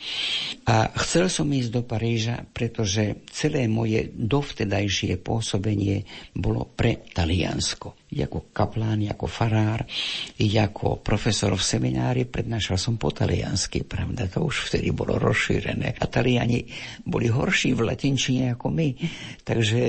A 0.68 0.92
chcel 1.00 1.32
som 1.32 1.48
ísť 1.48 1.72
do 1.72 1.88
Paríža, 1.88 2.44
pretože 2.52 3.24
celé 3.32 3.72
moje 3.72 4.12
dovtedajšie 4.12 5.16
pôsobenie 5.24 6.04
bolo 6.36 6.68
pre 6.68 7.08
Taliansko. 7.08 8.12
I 8.12 8.28
ako 8.28 8.52
kaplán, 8.52 9.08
ako 9.08 9.26
farár, 9.32 9.88
i 10.44 10.52
ako 10.60 11.00
profesor 11.00 11.56
v 11.56 11.64
seminári 11.64 12.28
prednášal 12.28 12.76
som 12.76 13.00
po 13.00 13.10
taliansky, 13.16 13.88
pravda, 13.88 14.28
to 14.28 14.44
už 14.44 14.70
vtedy 14.70 14.92
bolo 14.92 15.16
rozšírené. 15.18 15.98
A 15.98 16.06
Taliani 16.12 16.68
boli 17.08 17.32
horší 17.32 17.74
v 17.74 17.90
latinčine 17.90 18.54
ako 18.54 18.68
my, 18.70 18.90
takže 19.42 19.80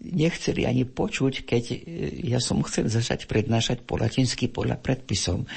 nechceli 0.00 0.68
ani 0.68 0.84
počuť, 0.84 1.46
keď 1.46 1.64
e, 1.72 1.76
ja 2.28 2.38
som 2.42 2.60
chcel 2.64 2.88
začať 2.88 3.28
prednášať 3.30 3.82
po 3.82 3.96
latinsky 3.96 4.48
podľa 4.48 4.80
predpisom. 4.80 5.48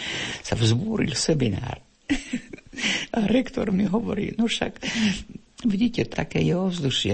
Sa 0.44 0.56
vzbúril 0.56 1.14
seminár. 1.14 1.84
A 3.16 3.28
rektor 3.28 3.70
mi 3.76 3.86
hovorí, 3.86 4.34
no 4.40 4.48
však 4.48 4.80
vidíte, 5.68 6.08
také 6.08 6.40
je 6.42 6.56
ovzdušie. 6.56 7.14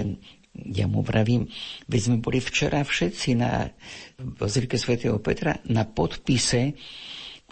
Ja 0.72 0.88
mu 0.88 1.04
vravím, 1.04 1.52
veď 1.84 2.00
sme 2.00 2.16
boli 2.22 2.40
včera 2.40 2.80
všetci 2.80 3.36
na 3.36 3.68
Bazilike 4.16 4.80
svätého 4.80 5.20
Petra 5.20 5.60
na 5.68 5.84
podpise 5.84 6.72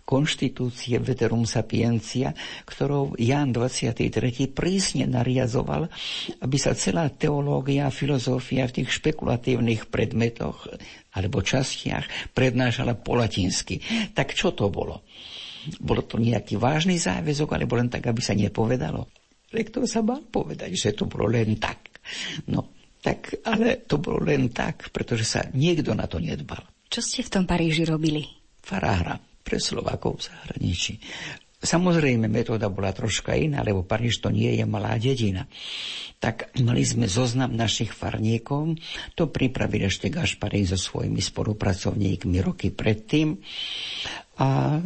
konštitúcie 0.05 1.01
Veterum 1.01 1.49
Sapiencia, 1.49 2.37
ktorou 2.69 3.17
Jan 3.17 3.57
23. 3.57 4.53
prísne 4.53 5.09
nariazoval, 5.09 5.89
aby 6.45 6.57
sa 6.61 6.77
celá 6.77 7.09
teológia 7.09 7.89
a 7.89 7.95
filozofia 7.95 8.69
v 8.69 8.81
tých 8.81 9.01
špekulatívnych 9.01 9.89
predmetoch 9.89 10.69
alebo 11.17 11.41
častiach 11.41 12.37
prednášala 12.37 13.01
po 13.01 13.17
latinsky. 13.17 13.81
Tak 14.13 14.37
čo 14.37 14.53
to 14.53 14.69
bolo? 14.69 15.09
Bolo 15.81 16.05
to 16.05 16.21
nejaký 16.21 16.61
vážny 16.61 17.01
záväzok, 17.01 17.57
alebo 17.57 17.81
len 17.81 17.89
tak, 17.89 18.05
aby 18.05 18.21
sa 18.21 18.37
nepovedalo? 18.37 19.09
Rektor 19.49 19.89
sa 19.89 20.05
mal 20.05 20.21
povedať, 20.21 20.77
že 20.77 20.93
to 20.93 21.09
bolo 21.09 21.33
len 21.33 21.57
tak. 21.57 22.05
No, 22.53 22.77
tak, 23.01 23.41
ale 23.49 23.81
to 23.89 23.97
bolo 23.97 24.21
len 24.21 24.53
tak, 24.53 24.93
pretože 24.93 25.25
sa 25.25 25.41
niekto 25.57 25.97
na 25.97 26.05
to 26.05 26.21
nedbal. 26.21 26.61
Čo 26.93 27.01
ste 27.01 27.25
v 27.25 27.33
tom 27.33 27.45
Paríži 27.49 27.89
robili? 27.89 28.29
Farára 28.61 29.34
pre 29.45 29.61
Slovákov 29.61 30.25
v 30.25 30.27
zahraničí. 30.33 30.95
Samozrejme, 31.65 32.29
metóda 32.29 32.69
bola 32.69 32.93
troška 32.93 33.33
iná, 33.33 33.65
lebo 33.65 33.89
Paríž 33.89 34.21
to 34.21 34.29
nie 34.29 34.53
je 34.53 34.69
malá 34.69 35.01
dedina. 35.01 35.49
Tak 36.21 36.57
mali 36.61 36.85
sme 36.85 37.09
zoznam 37.09 37.57
našich 37.57 37.93
farníkov, 37.93 38.77
to 39.17 39.33
pripravil 39.33 39.89
ešte 39.89 40.13
Gašparej 40.13 40.77
so 40.77 40.79
svojimi 40.81 41.25
spolupracovníkmi 41.25 42.41
roky 42.45 42.69
predtým. 42.69 43.41
A 44.35 44.81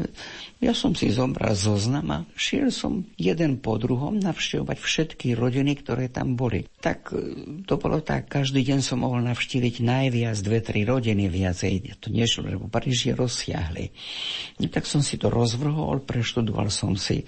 ja 0.58 0.72
som 0.76 0.92
si 0.92 1.08
zobral 1.08 1.56
zoznam 1.56 2.06
a 2.11 2.18
šiel 2.37 2.68
som 2.68 3.06
jeden 3.16 3.62
po 3.62 3.80
druhom 3.80 4.20
navštevovať 4.20 4.76
všetky 4.76 5.32
rodiny, 5.32 5.78
ktoré 5.80 6.12
tam 6.12 6.37
boli. 6.37 6.68
Tak 6.82 7.14
e, 7.14 7.18
to 7.64 7.80
bolo 7.80 8.04
tak, 8.04 8.28
každý 8.28 8.61
deň 8.66 8.84
som 8.84 9.06
mohol 9.06 9.24
navštíviť 9.24 9.80
najviac 9.80 10.37
dve, 10.44 10.58
tri 10.61 10.84
rodiny 10.84 11.30
viacej. 11.30 11.96
To 12.04 12.12
nešlo, 12.12 12.50
lebo 12.50 12.68
Paríž 12.68 13.08
je 13.08 13.14
rozsiahly. 13.16 13.94
No, 14.61 14.68
tak 14.68 14.84
som 14.84 15.00
si 15.00 15.16
to 15.16 15.32
rozvrhol, 15.32 16.04
preštudoval 16.04 16.68
som 16.68 16.98
si. 16.98 17.24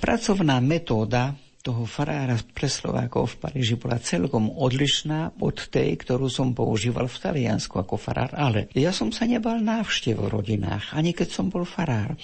Pracovná 0.00 0.58
metóda 0.58 1.36
toho 1.60 1.84
farára 1.84 2.40
pre 2.56 2.72
Slovákov 2.72 3.36
v 3.36 3.38
Paríži 3.44 3.76
bola 3.76 4.00
celkom 4.00 4.48
odlišná 4.48 5.36
od 5.44 5.68
tej, 5.68 5.92
ktorú 6.00 6.32
som 6.32 6.56
používal 6.56 7.04
v 7.04 7.20
Taliansku 7.20 7.76
ako 7.76 8.00
farár. 8.00 8.32
Ale 8.32 8.72
ja 8.72 8.96
som 8.96 9.12
sa 9.12 9.28
nebal 9.28 9.60
návštev 9.60 10.16
v 10.16 10.32
rodinách, 10.40 10.96
ani 10.96 11.12
keď 11.12 11.28
som 11.28 11.52
bol 11.52 11.68
farár. 11.68 12.16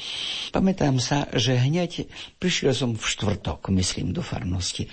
Pamätám 0.57 0.97
sa, 0.97 1.29
že 1.37 1.53
hneď 1.53 2.09
prišiel 2.41 2.73
som 2.73 2.97
v 2.97 3.05
štvrtok, 3.05 3.69
myslím, 3.77 4.17
do 4.17 4.25
farnosti. 4.25 4.89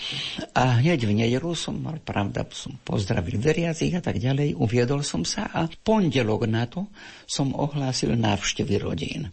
A 0.51 0.83
hneď 0.83 1.07
v 1.07 1.23
nedelu 1.23 1.55
som 1.55 1.79
mal, 1.79 2.03
pravda, 2.03 2.43
som 2.51 2.75
pozdravil 2.83 3.39
veriacich 3.39 3.95
a 3.95 4.03
tak 4.03 4.19
ďalej, 4.19 4.59
uviedol 4.59 5.07
som 5.07 5.23
sa 5.23 5.47
a 5.55 5.71
pondelok 5.71 6.51
na 6.51 6.67
to 6.67 6.91
som 7.23 7.55
ohlásil 7.55 8.19
návštevy 8.19 8.75
rodín 8.75 9.31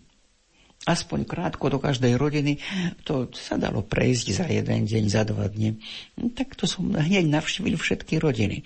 aspoň 0.89 1.29
krátko 1.29 1.69
do 1.69 1.77
každej 1.77 2.17
rodiny, 2.17 2.57
to 3.05 3.29
sa 3.37 3.61
dalo 3.61 3.85
prejsť 3.85 4.27
za 4.33 4.47
jeden 4.49 4.89
deň, 4.89 5.05
za 5.13 5.29
dva 5.29 5.45
dni. 5.45 5.77
No, 6.17 6.33
tak 6.33 6.57
to 6.57 6.65
som 6.65 6.89
hneď 6.89 7.29
navštívil 7.29 7.77
všetky 7.77 8.17
rodiny. 8.17 8.65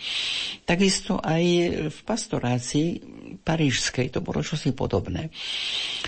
Takisto 0.63 1.19
aj 1.19 1.43
v 1.91 1.99
pastorácii 2.07 2.89
parížskej 3.43 4.15
to 4.15 4.23
bolo 4.23 4.47
čosi 4.47 4.71
podobné. 4.71 5.35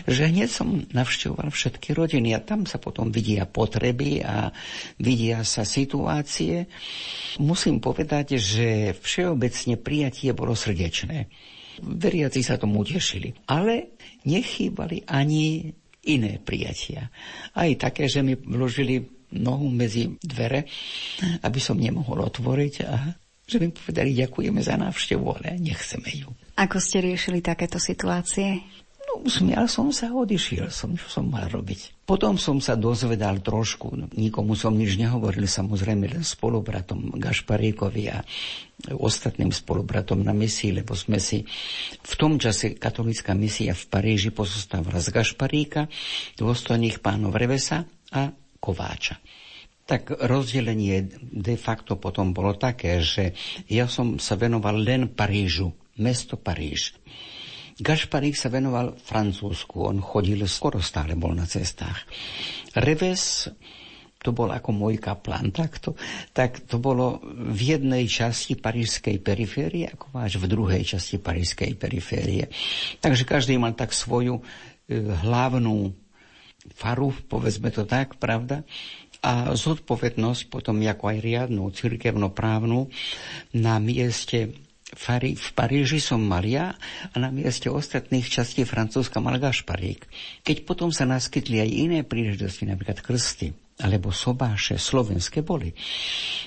Že 0.06 0.30
hneď 0.30 0.48
som 0.48 0.86
navštevoval 0.94 1.50
všetky 1.50 1.90
rodiny 1.90 2.38
a 2.38 2.44
tam 2.44 2.70
sa 2.70 2.78
potom 2.78 3.10
vidia 3.10 3.42
potreby 3.42 4.22
a 4.22 4.54
vidia 5.02 5.42
sa 5.42 5.66
situácie. 5.66 6.70
Musím 7.42 7.82
povedať, 7.82 8.38
že 8.38 8.94
všeobecne 8.94 9.74
prijatie 9.74 10.30
bolo 10.30 10.54
srdečné. 10.54 11.26
Veriaci 11.82 12.40
sa 12.46 12.56
tomu 12.56 12.86
tešili. 12.86 13.36
Ale 13.50 13.98
nechýbali 14.24 15.04
ani 15.10 15.74
iné 16.06 16.38
prijatia. 16.38 17.10
Aj 17.52 17.70
také, 17.76 18.06
že 18.06 18.22
mi 18.22 18.38
vložili 18.38 19.02
nohu 19.34 19.66
medzi 19.68 20.14
dvere, 20.22 20.64
aby 21.42 21.58
som 21.58 21.76
nemohol 21.76 22.22
otvoriť 22.30 22.74
a 22.86 22.94
že 23.46 23.62
mi 23.62 23.70
povedali, 23.70 24.10
ďakujeme 24.14 24.58
za 24.58 24.74
návštevu, 24.74 25.22
ale 25.22 25.62
nechceme 25.62 26.10
ju. 26.10 26.30
Ako 26.58 26.82
ste 26.82 26.98
riešili 26.98 27.38
takéto 27.38 27.78
situácie? 27.78 28.58
Usmial 29.22 29.70
som 29.70 29.88
sa 29.94 30.12
odišiel 30.12 30.68
som, 30.68 30.92
čo 30.98 31.06
som 31.08 31.30
mal 31.30 31.48
robiť. 31.48 32.04
Potom 32.04 32.38
som 32.38 32.62
sa 32.62 32.78
dozvedal 32.78 33.42
trošku, 33.42 34.14
nikomu 34.14 34.54
som 34.54 34.76
nič 34.76 34.94
nehovoril, 35.00 35.48
samozrejme 35.48 36.06
len 36.06 36.22
spolubratom 36.22 37.16
Gašparíkovi 37.18 38.04
a 38.12 38.22
ostatným 38.94 39.50
spolubratom 39.50 40.22
na 40.22 40.36
misii, 40.36 40.70
lebo 40.70 40.94
sme 40.94 41.18
si 41.18 41.42
v 42.02 42.14
tom 42.14 42.38
čase 42.38 42.76
katolická 42.76 43.34
misia 43.34 43.72
v 43.74 43.84
Paríži 43.90 44.30
pozostávala 44.30 45.02
z 45.02 45.10
Gašparíka, 45.10 45.88
dôstojných 46.38 47.00
pánov 47.02 47.34
Revesa 47.34 47.88
a 48.14 48.30
Kováča. 48.60 49.18
Tak 49.86 50.18
rozdelenie 50.26 51.06
de 51.22 51.54
facto 51.54 51.94
potom 51.94 52.34
bolo 52.34 52.58
také, 52.58 52.98
že 53.02 53.38
ja 53.70 53.86
som 53.86 54.18
sa 54.18 54.34
venoval 54.34 54.82
len 54.82 55.10
Parížu, 55.10 55.70
mesto 55.98 56.34
Paríž. 56.34 56.94
Gašparík 57.76 58.32
sa 58.32 58.48
venoval 58.48 58.96
Francúzsku, 58.96 59.84
on 59.84 60.00
chodil 60.00 60.40
skoro 60.48 60.80
stále, 60.80 61.12
bol 61.12 61.36
na 61.36 61.44
cestách. 61.44 62.08
Reves 62.72 63.52
to 64.26 64.34
bol 64.34 64.50
ako 64.50 64.74
môj 64.74 64.98
kaplan, 64.98 65.54
takto, 65.54 65.94
tak 66.34 66.66
to 66.66 66.82
bolo 66.82 67.22
v 67.30 67.78
jednej 67.78 68.10
časti 68.10 68.58
parížskej 68.58 69.22
periférie, 69.22 69.86
ako 69.86 70.10
máš 70.10 70.42
v 70.42 70.50
druhej 70.50 70.82
časti 70.82 71.22
parížskej 71.22 71.78
periférie. 71.78 72.50
Takže 72.98 73.22
každý 73.22 73.54
mal 73.54 73.78
tak 73.78 73.94
svoju 73.94 74.42
e, 74.42 74.42
hlavnú 74.98 75.94
faru, 76.74 77.14
povedzme 77.30 77.70
to 77.70 77.86
tak, 77.86 78.18
pravda? 78.18 78.66
A 79.22 79.54
zodpovednosť 79.54 80.50
potom, 80.50 80.82
ako 80.82 81.04
aj 81.06 81.18
riadnu, 81.22 81.70
cirkevnoprávnu, 81.70 82.90
na 83.54 83.78
mieste 83.78 84.65
Fari, 84.94 85.34
v 85.34 85.50
Paríži 85.50 85.98
som 85.98 86.22
mal 86.22 86.46
a 86.46 86.78
na 87.18 87.34
mieste 87.34 87.66
ostatných 87.66 88.30
častí 88.30 88.62
Francúzska 88.62 89.18
mal 89.18 89.34
Gašparík. 89.42 90.06
Keď 90.46 90.62
potom 90.62 90.94
sa 90.94 91.02
naskytli 91.02 91.58
aj 91.58 91.70
iné 91.74 91.98
príležitosti, 92.06 92.70
napríklad 92.70 93.02
krsty, 93.02 93.50
alebo 93.82 94.14
sobáše 94.14 94.78
slovenské 94.78 95.42
boli. 95.42 95.74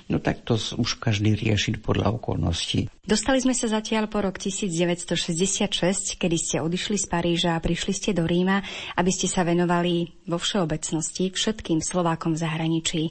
No 0.08 0.24
tak 0.24 0.48
to 0.48 0.56
už 0.56 1.04
každý 1.04 1.36
riešiť 1.36 1.84
podľa 1.84 2.16
okolností. 2.16 2.88
Dostali 3.04 3.44
sme 3.44 3.52
sa 3.52 3.68
zatiaľ 3.68 4.08
po 4.08 4.24
rok 4.24 4.40
1966, 4.40 6.16
kedy 6.16 6.38
ste 6.40 6.64
odišli 6.64 6.96
z 6.96 7.06
Paríža 7.12 7.60
a 7.60 7.62
prišli 7.62 7.92
ste 7.92 8.10
do 8.16 8.24
Ríma, 8.24 8.64
aby 8.96 9.12
ste 9.12 9.28
sa 9.28 9.44
venovali 9.44 10.26
vo 10.32 10.40
všeobecnosti 10.40 11.36
všetkým 11.36 11.84
Slovákom 11.84 12.40
v 12.40 12.42
zahraničí. 12.42 13.02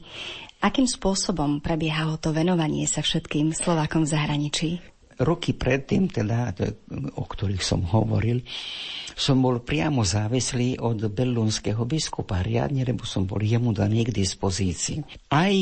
Akým 0.65 0.91
spôsobom 0.91 1.63
prebiehalo 1.63 2.19
to 2.19 2.35
venovanie 2.35 2.89
sa 2.91 3.05
všetkým 3.05 3.55
Slovákom 3.55 4.03
v 4.03 4.11
zahraničí? 4.11 4.71
Roky 5.19 5.55
predtým, 5.55 6.07
teda, 6.07 6.55
o 7.19 7.25
ktorých 7.27 7.63
som 7.63 7.83
hovoril, 7.83 8.43
som 9.19 9.43
bol 9.43 9.59
priamo 9.67 10.07
závislý 10.07 10.79
od 10.79 11.11
bellunského 11.11 11.83
biskupa 11.83 12.39
riadne, 12.39 12.87
lebo 12.87 13.03
som 13.03 13.27
bol 13.27 13.43
jemu 13.43 13.75
daný 13.75 14.07
k 14.07 14.15
dispozícii. 14.15 15.03
Aj 15.35 15.55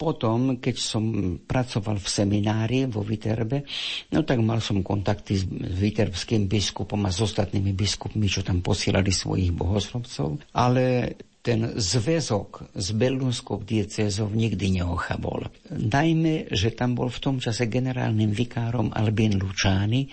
potom, 0.00 0.56
keď 0.56 0.76
som 0.80 1.04
pracoval 1.44 2.00
v 2.00 2.08
seminári 2.08 2.88
vo 2.88 3.04
Viterbe, 3.04 3.68
no 4.16 4.24
tak 4.24 4.40
mal 4.40 4.64
som 4.64 4.80
kontakty 4.80 5.36
s 5.36 5.44
viterbským 5.60 6.48
biskupom 6.48 7.04
a 7.04 7.12
s 7.12 7.20
ostatnými 7.20 7.76
biskupmi, 7.76 8.24
čo 8.24 8.40
tam 8.40 8.64
posielali 8.64 9.12
svojich 9.12 9.52
bohoslovcov, 9.52 10.40
ale 10.56 11.16
ten 11.40 11.72
zväzok 11.72 12.76
s 12.76 12.92
Belunskou 12.92 13.64
diecézou 13.64 14.28
nikdy 14.28 14.80
neochabol. 14.80 15.48
Najmä, 15.72 16.52
že 16.52 16.76
tam 16.76 16.92
bol 16.92 17.08
v 17.08 17.22
tom 17.24 17.36
čase 17.40 17.64
generálnym 17.64 18.28
vikárom 18.28 18.92
Albin 18.92 19.40
Lučány, 19.40 20.04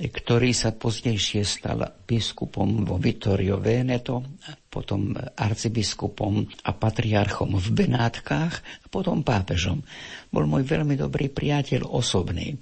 ktorý 0.00 0.56
sa 0.56 0.72
pozdejšie 0.72 1.44
stal 1.44 1.84
biskupom 2.08 2.88
vo 2.88 2.96
Vittorio 2.96 3.60
Veneto, 3.60 4.40
potom 4.72 5.12
arcibiskupom 5.16 6.40
a 6.64 6.70
patriarchom 6.72 7.60
v 7.60 7.68
Benátkach 7.76 8.64
a 8.80 8.86
potom 8.88 9.20
pápežom. 9.20 9.84
Bol 10.32 10.48
môj 10.48 10.64
veľmi 10.64 10.96
dobrý 10.96 11.28
priateľ 11.28 11.84
osobný. 11.84 12.56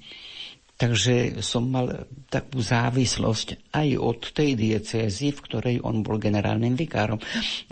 Takže 0.79 1.43
som 1.43 1.67
mal 1.67 2.07
takú 2.31 2.63
závislosť 2.63 3.75
aj 3.75 3.89
od 3.99 4.31
tej 4.31 4.55
diecézy, 4.55 5.35
v 5.35 5.43
ktorej 5.43 5.77
on 5.83 6.07
bol 6.07 6.23
generálnym 6.23 6.79
vikárom. 6.79 7.19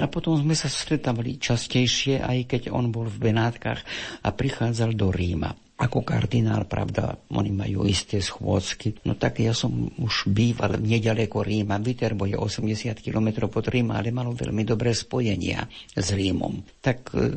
A 0.03 0.11
potom 0.11 0.35
sme 0.35 0.59
sa 0.59 0.67
stretávali 0.67 1.39
častejšie, 1.39 2.19
aj 2.19 2.39
keď 2.51 2.63
on 2.75 2.91
bol 2.91 3.07
v 3.07 3.31
Benátkach 3.31 3.79
a 4.27 4.29
prichádzal 4.35 4.99
do 4.99 5.15
Ríma 5.15 5.55
ako 5.77 6.09
kardinál, 6.09 6.65
pravda, 6.65 7.21
oni 7.37 7.53
majú 7.53 7.85
isté 7.85 8.25
schôdzky. 8.25 9.05
No 9.05 9.13
tak 9.13 9.45
ja 9.45 9.53
som 9.53 9.93
už 10.01 10.33
býval 10.33 10.81
nedaleko 10.81 11.45
Ríma. 11.45 11.77
Viterbo 11.85 12.25
je 12.25 12.33
80 12.33 12.97
km 13.05 13.45
pod 13.53 13.69
Ríma, 13.69 14.01
ale 14.01 14.09
malo 14.09 14.33
veľmi 14.33 14.65
dobré 14.65 14.97
spojenia 14.97 15.69
s 15.93 16.17
Rímom. 16.17 16.65
Tak, 16.81 17.13
e, 17.13 17.29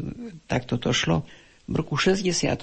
tak 0.48 0.72
toto 0.72 0.96
šlo. 0.96 1.28
V 1.70 1.78
roku 1.78 1.94
62. 2.02 2.58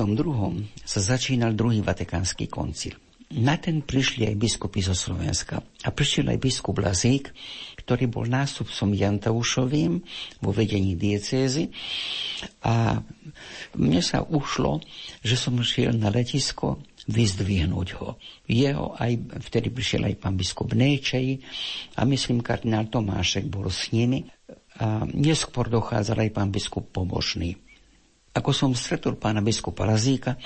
sa 0.82 0.98
začínal 0.98 1.54
druhý 1.54 1.78
vatikánsky 1.78 2.50
koncil. 2.50 2.98
Na 3.38 3.54
ten 3.54 3.86
prišli 3.86 4.26
aj 4.26 4.34
biskupy 4.34 4.82
zo 4.82 4.98
Slovenska. 4.98 5.62
A 5.86 5.94
prišiel 5.94 6.34
aj 6.34 6.42
biskup 6.42 6.82
Lazík, 6.82 7.30
ktorý 7.78 8.11
bol 8.11 8.26
nástupcom 8.26 8.90
Jantaušovým 8.90 10.02
vo 10.42 10.50
vedení 10.50 10.98
diecézy. 10.98 11.70
A 12.66 12.98
mne 13.78 14.02
sa 14.02 14.26
ušlo, 14.26 14.82
že 15.22 15.38
som 15.38 15.54
šiel 15.62 15.94
na 15.94 16.11
letisko 16.11 16.82
vyzdvihnúť 17.07 17.88
ho. 18.02 18.18
Jeho 18.50 18.98
aj, 18.98 19.38
vtedy 19.38 19.70
prišiel 19.70 20.11
aj 20.11 20.18
pán 20.18 20.34
biskup 20.34 20.74
Nejčej 20.74 21.46
a 21.94 22.02
myslím 22.02 22.42
kardinál 22.42 22.90
Tomášek 22.90 23.46
bol 23.46 23.70
s 23.70 23.94
nimi. 23.94 24.26
A 24.82 25.07
neskôr 25.07 25.70
dochádzal 25.70 26.26
aj 26.26 26.30
pán 26.34 26.50
biskup 26.50 26.90
Pomožný. 26.90 27.65
Ako 28.37 28.53
som 28.53 28.76
stretol 28.76 29.16
pána 29.16 29.41
biskupa 29.41 29.89
Lazíka, 29.89 30.37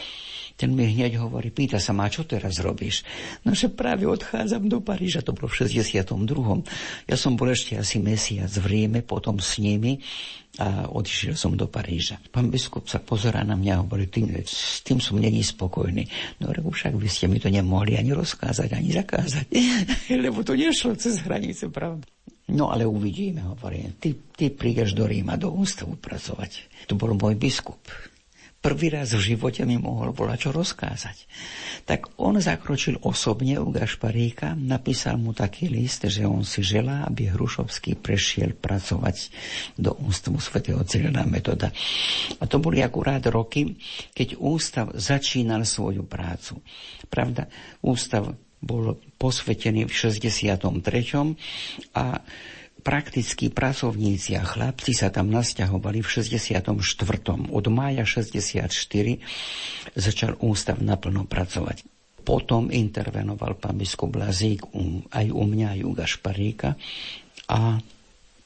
ten 0.61 0.76
mi 0.76 0.84
hneď 0.84 1.16
hovorí, 1.16 1.48
pýta 1.48 1.80
sa 1.80 1.96
ma, 1.96 2.12
čo 2.12 2.28
teraz 2.28 2.61
robíš? 2.61 3.00
No, 3.48 3.56
že 3.56 3.72
práve 3.72 4.04
odchádzam 4.04 4.68
do 4.68 4.84
Paríža, 4.84 5.24
to 5.24 5.32
bolo 5.32 5.48
v 5.48 5.64
62. 5.64 6.04
Ja 7.08 7.16
som 7.16 7.40
bol 7.40 7.48
ešte 7.48 7.80
asi 7.80 7.96
mesiac 7.96 8.52
v 8.52 8.66
Ríme, 8.68 9.00
potom 9.00 9.40
s 9.40 9.56
nimi 9.56 10.04
a 10.61 10.84
odišiel 10.84 11.32
som 11.32 11.56
do 11.56 11.64
Paríža. 11.64 12.20
Pán 12.28 12.52
biskup 12.52 12.84
sa 12.92 13.00
pozerá 13.00 13.40
na 13.40 13.56
mňa 13.56 13.72
a 13.72 13.80
hovorí, 13.80 14.12
tým, 14.12 14.36
s 14.44 14.84
tým 14.84 15.00
som 15.00 15.16
není 15.16 15.40
spokojný. 15.40 16.04
No, 16.44 16.52
lebo 16.52 16.68
však 16.68 16.92
by 16.92 17.08
ste 17.08 17.32
mi 17.32 17.40
to 17.40 17.48
nemohli 17.48 17.96
ani 17.96 18.12
rozkázať, 18.12 18.76
ani 18.76 18.92
zakázať, 18.92 19.46
lebo 20.28 20.44
to 20.44 20.52
nešlo 20.52 20.92
cez 21.00 21.24
hranice, 21.24 21.72
pravda. 21.72 22.04
No 22.50 22.68
ale 22.68 22.82
uvidíme, 22.84 23.46
hovorím. 23.46 23.96
Ty, 23.96 24.12
ty 24.34 24.50
prídeš 24.50 24.92
do 24.92 25.06
Ríma, 25.06 25.38
do 25.38 25.54
ústavu 25.54 25.94
pracovať. 25.94 26.66
To 26.90 26.98
bol 26.98 27.14
môj 27.14 27.38
biskup. 27.38 27.78
Prvý 28.61 28.92
raz 28.92 29.16
v 29.16 29.24
živote 29.24 29.64
mi 29.64 29.80
mohol 29.80 30.12
volať 30.12 30.38
čo 30.44 30.50
rozkázať. 30.52 31.16
Tak 31.88 32.20
on 32.20 32.36
zakročil 32.36 33.00
osobne 33.00 33.56
u 33.56 33.72
Gašparíka, 33.72 34.52
napísal 34.52 35.16
mu 35.16 35.32
taký 35.32 35.72
list, 35.72 36.04
že 36.04 36.28
on 36.28 36.44
si 36.44 36.61
želá, 36.61 37.08
aby 37.08 37.32
Hrušovský 37.32 37.96
prešiel 37.96 38.52
pracovať 38.52 39.32
do 39.80 39.96
ústavu 40.04 40.36
svätého 40.44 40.84
Cyrila 40.84 41.24
metoda. 41.24 41.72
A 42.36 42.44
to 42.44 42.61
boli 42.61 42.84
akurát 42.84 43.24
roky, 43.32 43.80
keď 44.12 44.36
ústav 44.36 44.92
začínal 44.92 45.64
svoju 45.64 46.04
prácu. 46.04 46.61
Pravda, 47.08 47.48
ústav 47.80 48.28
bol 48.61 49.00
posvetený 49.16 49.88
v 49.88 49.92
63. 49.96 50.68
a 51.96 52.04
praktickí 52.81 53.53
pracovníci 53.53 54.35
a 54.35 54.43
chlapci 54.43 54.97
sa 54.97 55.12
tam 55.12 55.28
nasťahovali 55.31 56.01
v 56.01 56.09
64. 56.09 56.74
Od 57.49 57.66
mája 57.68 58.05
64 58.09 58.72
začal 59.95 60.41
ústav 60.41 60.81
naplno 60.81 61.28
pracovať. 61.28 61.85
Potom 62.20 62.68
intervenoval 62.72 63.57
pán 63.57 63.76
biskup 63.81 64.12
Blazík 64.12 64.64
aj 65.12 65.26
u 65.33 65.45
mňa, 65.45 65.76
aj 65.76 65.81
u 65.85 65.93
Gašparíka 65.97 66.76
a 67.49 67.81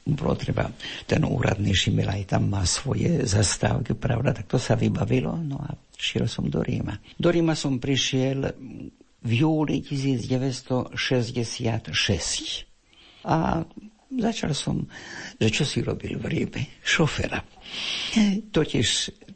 bolo 0.04 0.36
treba, 0.36 0.68
ten 1.08 1.24
úradný 1.24 1.72
Šimil 1.72 2.04
aj 2.04 2.36
tam 2.36 2.52
má 2.52 2.68
svoje 2.68 3.24
zastávky, 3.24 3.96
pravda, 3.96 4.36
tak 4.36 4.52
to 4.52 4.60
sa 4.60 4.76
vybavilo, 4.76 5.32
no 5.40 5.56
a 5.64 5.72
šiel 5.96 6.28
som 6.28 6.44
do 6.52 6.60
Ríma. 6.60 7.00
Do 7.16 7.32
Ríma 7.32 7.56
som 7.56 7.80
prišiel 7.80 8.52
v 9.24 9.32
júli 9.32 9.80
1966. 9.80 10.92
A 13.24 13.64
začal 14.10 14.52
som, 14.52 14.84
že 15.38 15.48
čo 15.48 15.64
si 15.64 15.80
robil 15.80 16.18
v 16.20 16.26
Ríme? 16.26 16.62
Šofera. 16.80 17.40
Totiž 18.50 18.86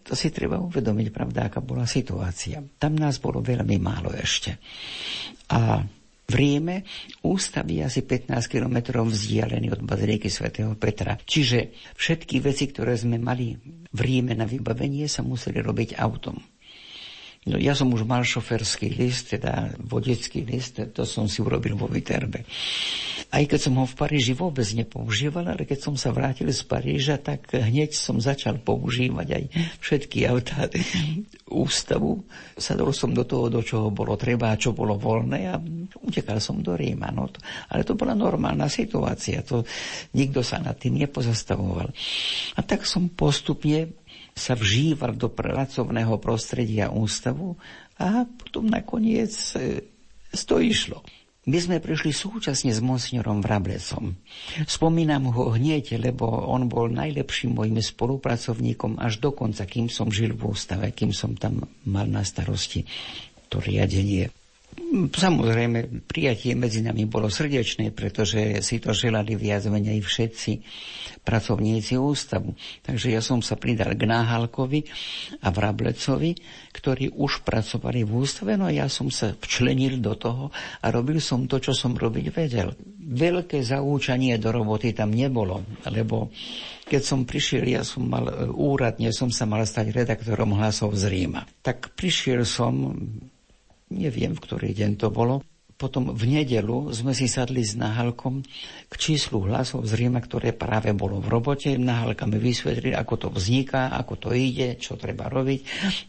to 0.09 0.17
si 0.17 0.33
treba 0.33 0.57
uvedomiť, 0.57 1.09
pravda, 1.13 1.53
aká 1.53 1.61
bola 1.61 1.85
situácia. 1.85 2.65
Tam 2.81 2.97
nás 2.97 3.21
bolo 3.21 3.45
veľmi 3.45 3.77
málo 3.77 4.09
ešte. 4.17 4.57
A 5.53 5.85
v 6.29 6.35
Ríme 6.37 6.85
ústav 7.25 7.65
asi 7.65 8.05
15 8.05 8.53
km 8.53 9.01
vzdialený 9.01 9.73
od 9.73 9.81
baziliky 9.81 10.29
svätého 10.29 10.77
Petra. 10.77 11.17
Čiže 11.17 11.73
všetky 11.97 12.45
veci, 12.45 12.69
ktoré 12.69 12.97
sme 13.01 13.17
mali 13.17 13.57
v 13.89 14.01
Ríme 14.01 14.37
na 14.37 14.45
vybavenie, 14.45 15.09
sa 15.09 15.25
museli 15.25 15.65
robiť 15.65 15.97
autom. 15.97 16.37
No, 17.49 17.57
ja 17.57 17.73
som 17.73 17.89
už 17.89 18.05
mal 18.05 18.21
šoferský 18.21 18.93
list, 18.93 19.33
teda 19.33 19.73
vodecký 19.81 20.45
list, 20.45 20.77
to 20.93 21.03
som 21.09 21.25
si 21.25 21.41
urobil 21.41 21.81
vo 21.81 21.89
Viterbe. 21.89 22.45
Aj 23.29 23.45
keď 23.45 23.61
som 23.61 23.77
ho 23.77 23.85
v 23.85 23.93
Paríži 23.93 24.33
vôbec 24.33 24.65
nepoužíval, 24.65 25.53
ale 25.53 25.69
keď 25.69 25.85
som 25.85 25.95
sa 25.97 26.13
vrátil 26.13 26.49
z 26.49 26.65
Paríža, 26.65 27.21
tak 27.21 27.53
hneď 27.53 27.93
som 27.93 28.17
začal 28.21 28.57
používať 28.61 29.29
aj 29.33 29.45
všetky 29.85 30.25
autá 30.25 30.69
ústavu. 31.49 32.25
Sadol 32.57 32.97
som 32.97 33.13
do 33.13 33.29
toho, 33.29 33.53
do 33.53 33.61
čoho 33.61 33.93
bolo 33.93 34.17
treba 34.17 34.53
a 34.53 34.61
čo 34.61 34.73
bolo 34.73 34.97
voľné 34.97 35.41
a 35.45 35.61
utekal 36.05 36.41
som 36.41 36.65
do 36.65 36.73
Ríma. 36.73 37.13
No 37.13 37.29
to, 37.29 37.41
ale 37.69 37.85
to 37.85 37.97
bola 37.97 38.17
normálna 38.17 38.65
situácia, 38.69 39.45
to 39.45 39.65
nikto 40.17 40.41
sa 40.41 40.61
nad 40.61 40.81
tým 40.81 40.97
nepozastavoval. 40.97 41.93
A 42.57 42.61
tak 42.65 42.89
som 42.89 43.13
postupne 43.13 43.93
sa 44.39 44.55
vžíval 44.55 45.19
do 45.19 45.27
pracovného 45.27 46.15
prostredia 46.23 46.95
ústavu 46.95 47.59
a 47.99 48.23
potom 48.25 48.71
nakoniec 48.71 49.35
e, 49.59 49.83
to 50.33 50.63
išlo. 50.63 51.03
My 51.49 51.57
sme 51.65 51.81
prišli 51.81 52.13
súčasne 52.13 52.69
s 52.69 52.85
monsignorom 52.85 53.41
Vrablecom. 53.41 54.13
Spomínam 54.69 55.33
ho 55.33 55.57
hneď, 55.57 55.97
lebo 55.97 56.29
on 56.29 56.69
bol 56.69 56.93
najlepším 56.93 57.57
mojim 57.57 57.81
spolupracovníkom 57.81 59.01
až 59.01 59.17
do 59.17 59.33
konca, 59.33 59.65
kým 59.65 59.89
som 59.89 60.13
žil 60.13 60.37
v 60.37 60.53
ústave, 60.53 60.93
kým 60.93 61.09
som 61.17 61.33
tam 61.41 61.65
mal 61.89 62.05
na 62.05 62.21
starosti 62.21 62.85
to 63.49 63.65
riadenie. 63.65 64.29
Samozrejme, 65.09 66.09
prijatie 66.09 66.57
medzi 66.57 66.81
nami 66.81 67.05
bolo 67.05 67.29
srdečné, 67.29 67.93
pretože 67.93 68.65
si 68.65 68.81
to 68.81 68.97
želali 68.97 69.37
viac 69.37 69.69
menej 69.69 70.01
všetci 70.01 70.53
pracovníci 71.29 72.01
ústavu. 72.01 72.57
Takže 72.81 73.13
ja 73.13 73.21
som 73.21 73.45
sa 73.45 73.61
pridal 73.61 73.93
k 73.93 74.09
Náhalkovi 74.09 74.81
a 75.45 75.53
Vrablecovi, 75.53 76.33
ktorí 76.73 77.13
už 77.13 77.45
pracovali 77.45 78.01
v 78.07 78.13
ústave, 78.17 78.57
no 78.57 78.73
ja 78.73 78.89
som 78.89 79.13
sa 79.13 79.37
včlenil 79.37 80.01
do 80.01 80.17
toho 80.17 80.49
a 80.81 80.87
robil 80.89 81.21
som 81.21 81.45
to, 81.45 81.61
čo 81.61 81.77
som 81.77 81.93
robiť 81.93 82.27
vedel. 82.33 82.73
Veľké 82.97 83.61
zaúčanie 83.61 84.41
do 84.41 84.49
roboty 84.49 84.97
tam 84.97 85.13
nebolo, 85.13 85.69
lebo 85.85 86.33
keď 86.89 87.03
som 87.05 87.29
prišiel, 87.29 87.69
ja 87.69 87.85
som 87.85 88.09
mal 88.09 88.25
úradne, 88.57 89.13
som 89.13 89.29
sa 89.29 89.45
mal 89.45 89.69
stať 89.69 89.93
redaktorom 89.93 90.57
hlasov 90.57 90.97
z 90.97 91.13
Ríma. 91.13 91.45
Tak 91.61 91.93
prišiel 91.93 92.49
som 92.49 92.97
neviem, 93.93 94.37
v 94.37 94.43
ktorý 94.43 94.71
deň 94.73 95.01
to 95.01 95.09
bolo. 95.13 95.45
Potom 95.79 96.11
v 96.11 96.27
nedelu 96.27 96.91
sme 96.91 97.15
si 97.15 97.31
sadli 97.31 97.63
s 97.63 97.79
Nahalkom 97.79 98.43
k 98.91 98.95
číslu 98.99 99.47
hlasov 99.47 99.87
z 99.87 99.95
Ríma, 99.95 100.19
ktoré 100.19 100.51
práve 100.51 100.91
bolo 100.91 101.23
v 101.23 101.31
robote. 101.31 101.79
Nahalka 101.79 102.27
mi 102.27 102.43
vysvetlil, 102.43 102.99
ako 102.99 103.15
to 103.15 103.29
vzniká, 103.31 103.95
ako 103.95 104.19
to 104.19 104.29
ide, 104.35 104.75
čo 104.83 104.99
treba 104.99 105.31
robiť. 105.31 105.61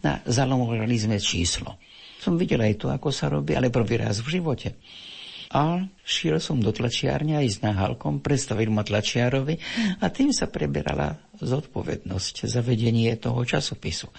A 0.09 0.25
zalomovali 0.25 0.97
sme 0.97 1.21
číslo. 1.21 1.77
Som 2.17 2.41
videl 2.41 2.65
aj 2.65 2.81
to, 2.81 2.87
ako 2.89 3.13
sa 3.13 3.29
robí, 3.29 3.53
ale 3.53 3.69
prvý 3.69 4.01
raz 4.01 4.25
v 4.25 4.41
živote. 4.41 4.73
A 5.53 5.85
šiel 6.01 6.41
som 6.41 6.57
do 6.57 6.73
tlačiárne 6.73 7.37
aj 7.37 7.47
s 7.49 7.57
Nahalkom, 7.61 8.25
predstavil 8.25 8.73
ma 8.73 8.81
tlačiarovi 8.81 9.57
a 10.01 10.09
tým 10.09 10.33
sa 10.33 10.49
preberala 10.49 11.17
zodpovednosť 11.41 12.35
za 12.49 12.61
vedenie 12.65 13.13
toho 13.21 13.41
časopisu. 13.45 14.09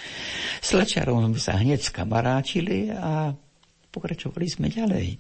S 0.63 0.75
tlačiarom 0.75 1.27
sme 1.31 1.39
sa 1.43 1.59
hneď 1.59 1.87
skamarátili 1.87 2.91
a 2.91 3.31
pokračovali 3.91 4.47
sme 4.47 4.67
ďalej. 4.71 5.19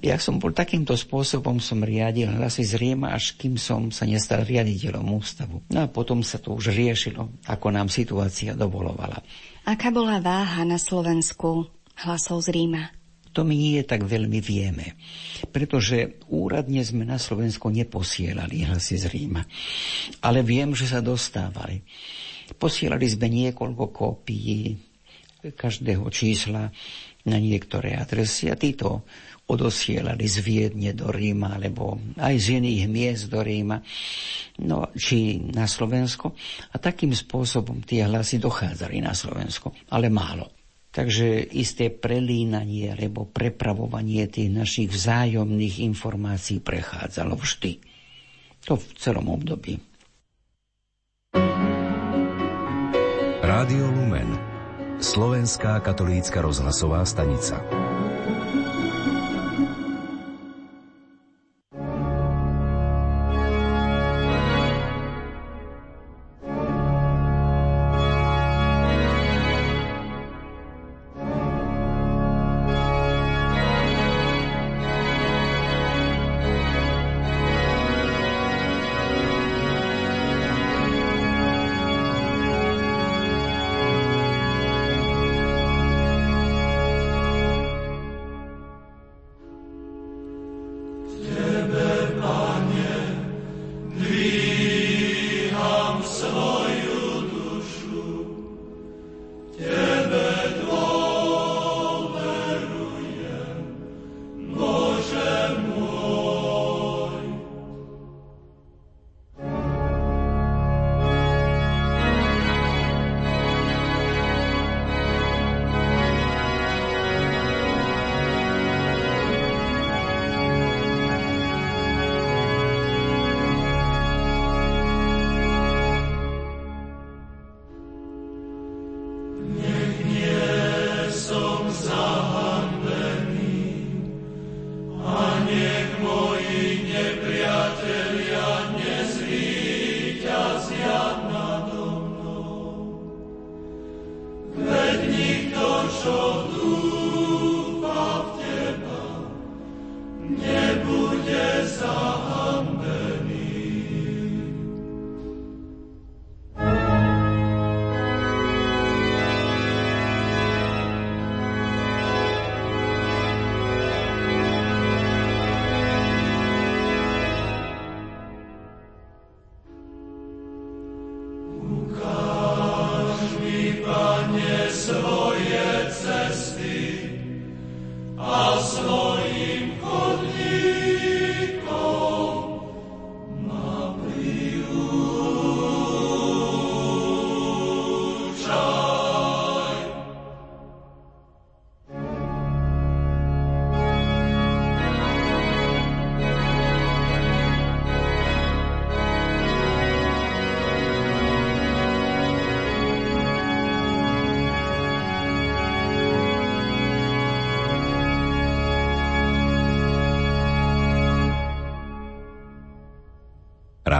Ja 0.00 0.16
som 0.22 0.38
bol 0.38 0.54
takýmto 0.54 0.94
spôsobom, 0.94 1.58
som 1.58 1.82
riadil 1.82 2.30
hlasy 2.30 2.62
z 2.62 2.78
Ríma, 2.78 3.10
až 3.10 3.34
kým 3.34 3.58
som 3.58 3.90
sa 3.90 4.06
nestal 4.06 4.46
riaditeľom 4.46 5.04
ústavu. 5.10 5.66
No 5.74 5.84
a 5.84 5.90
potom 5.90 6.22
sa 6.22 6.38
to 6.38 6.54
už 6.54 6.70
riešilo, 6.70 7.42
ako 7.50 7.66
nám 7.74 7.90
situácia 7.90 8.54
dovolovala. 8.54 9.18
Aká 9.66 9.90
bola 9.90 10.22
váha 10.22 10.62
na 10.62 10.78
Slovensku 10.78 11.66
hlasov 12.06 12.46
z 12.46 12.54
Ríma? 12.54 12.94
To 13.36 13.44
my 13.44 13.54
nie 13.54 13.82
tak 13.84 14.08
veľmi 14.08 14.40
vieme, 14.40 14.96
pretože 15.52 16.18
úradne 16.32 16.80
sme 16.82 17.04
na 17.04 17.20
Slovensku 17.20 17.68
neposielali 17.68 18.66
hlasy 18.66 18.96
z 18.98 19.06
Ríma. 19.06 19.44
Ale 20.24 20.40
viem, 20.42 20.72
že 20.72 20.88
sa 20.88 21.04
dostávali. 21.04 21.84
Posielali 22.56 23.06
sme 23.06 23.28
niekoľko 23.28 23.84
kópií 23.92 24.88
každého 25.38 26.08
čísla 26.10 26.72
na 27.28 27.36
niektoré 27.36 27.94
adresy 28.00 28.48
a 28.48 28.56
títo 28.56 29.04
odosielali 29.48 30.28
z 30.28 30.44
Viedne 30.44 30.92
do 30.92 31.08
Ríma, 31.08 31.56
alebo 31.56 31.96
aj 32.20 32.34
z 32.36 32.46
iných 32.60 32.84
miest 32.88 33.32
do 33.32 33.40
Ríma, 33.40 33.80
no, 34.68 34.92
či 34.92 35.40
na 35.40 35.64
Slovensko. 35.64 36.36
A 36.72 36.76
takým 36.76 37.16
spôsobom 37.16 37.80
tie 37.80 38.04
hlasy 38.04 38.36
dochádzali 38.36 39.00
na 39.00 39.16
Slovensko, 39.16 39.72
ale 39.88 40.12
málo. 40.12 40.52
Takže 40.88 41.52
isté 41.52 41.92
prelínanie 41.92 42.92
alebo 42.92 43.28
prepravovanie 43.28 44.24
tých 44.28 44.50
našich 44.52 44.88
vzájomných 44.88 45.84
informácií 45.84 46.64
prechádzalo 46.64 47.36
vždy. 47.36 47.72
To 48.68 48.76
v 48.76 48.86
celom 49.00 49.32
období. 49.32 49.80
Rádio 53.38 53.84
Lumen 53.94 54.47
Slovenská 54.98 55.78
katolícka 55.80 56.42
rozhlasová 56.42 57.06
stanica. 57.06 57.87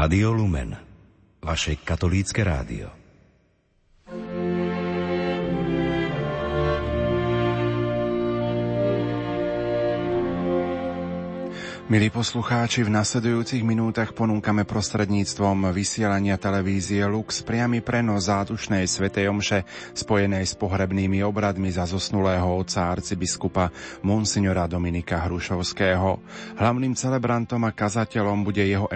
Rádio 0.09 0.33
Lumen, 0.33 0.73
vaše 1.45 1.77
katolícke 1.85 2.41
rádio. 2.41 2.89
Milí 11.89 12.13
poslucháči, 12.13 12.85
v 12.85 12.93
nasledujúcich 12.93 13.65
minútach 13.65 14.13
ponúkame 14.13 14.69
prostredníctvom 14.69 15.73
vysielania 15.73 16.37
televízie 16.37 17.01
Lux 17.09 17.41
priamy 17.41 17.81
prenos 17.81 18.29
zádušnej 18.29 18.85
svetej 18.85 19.33
omše 19.33 19.65
spojenej 19.97 20.45
s 20.45 20.53
pohrebnými 20.53 21.25
obradmi 21.25 21.73
za 21.73 21.89
zosnulého 21.89 22.45
otca 22.45 22.93
arcibiskupa 22.93 23.73
Monsignora 24.05 24.69
Dominika 24.69 25.25
Hrušovského. 25.25 26.21
Hlavným 26.61 26.93
celebrantom 26.93 27.65
a 27.65 27.73
kazateľom 27.73 28.45
bude 28.45 28.69
jeho 28.69 28.93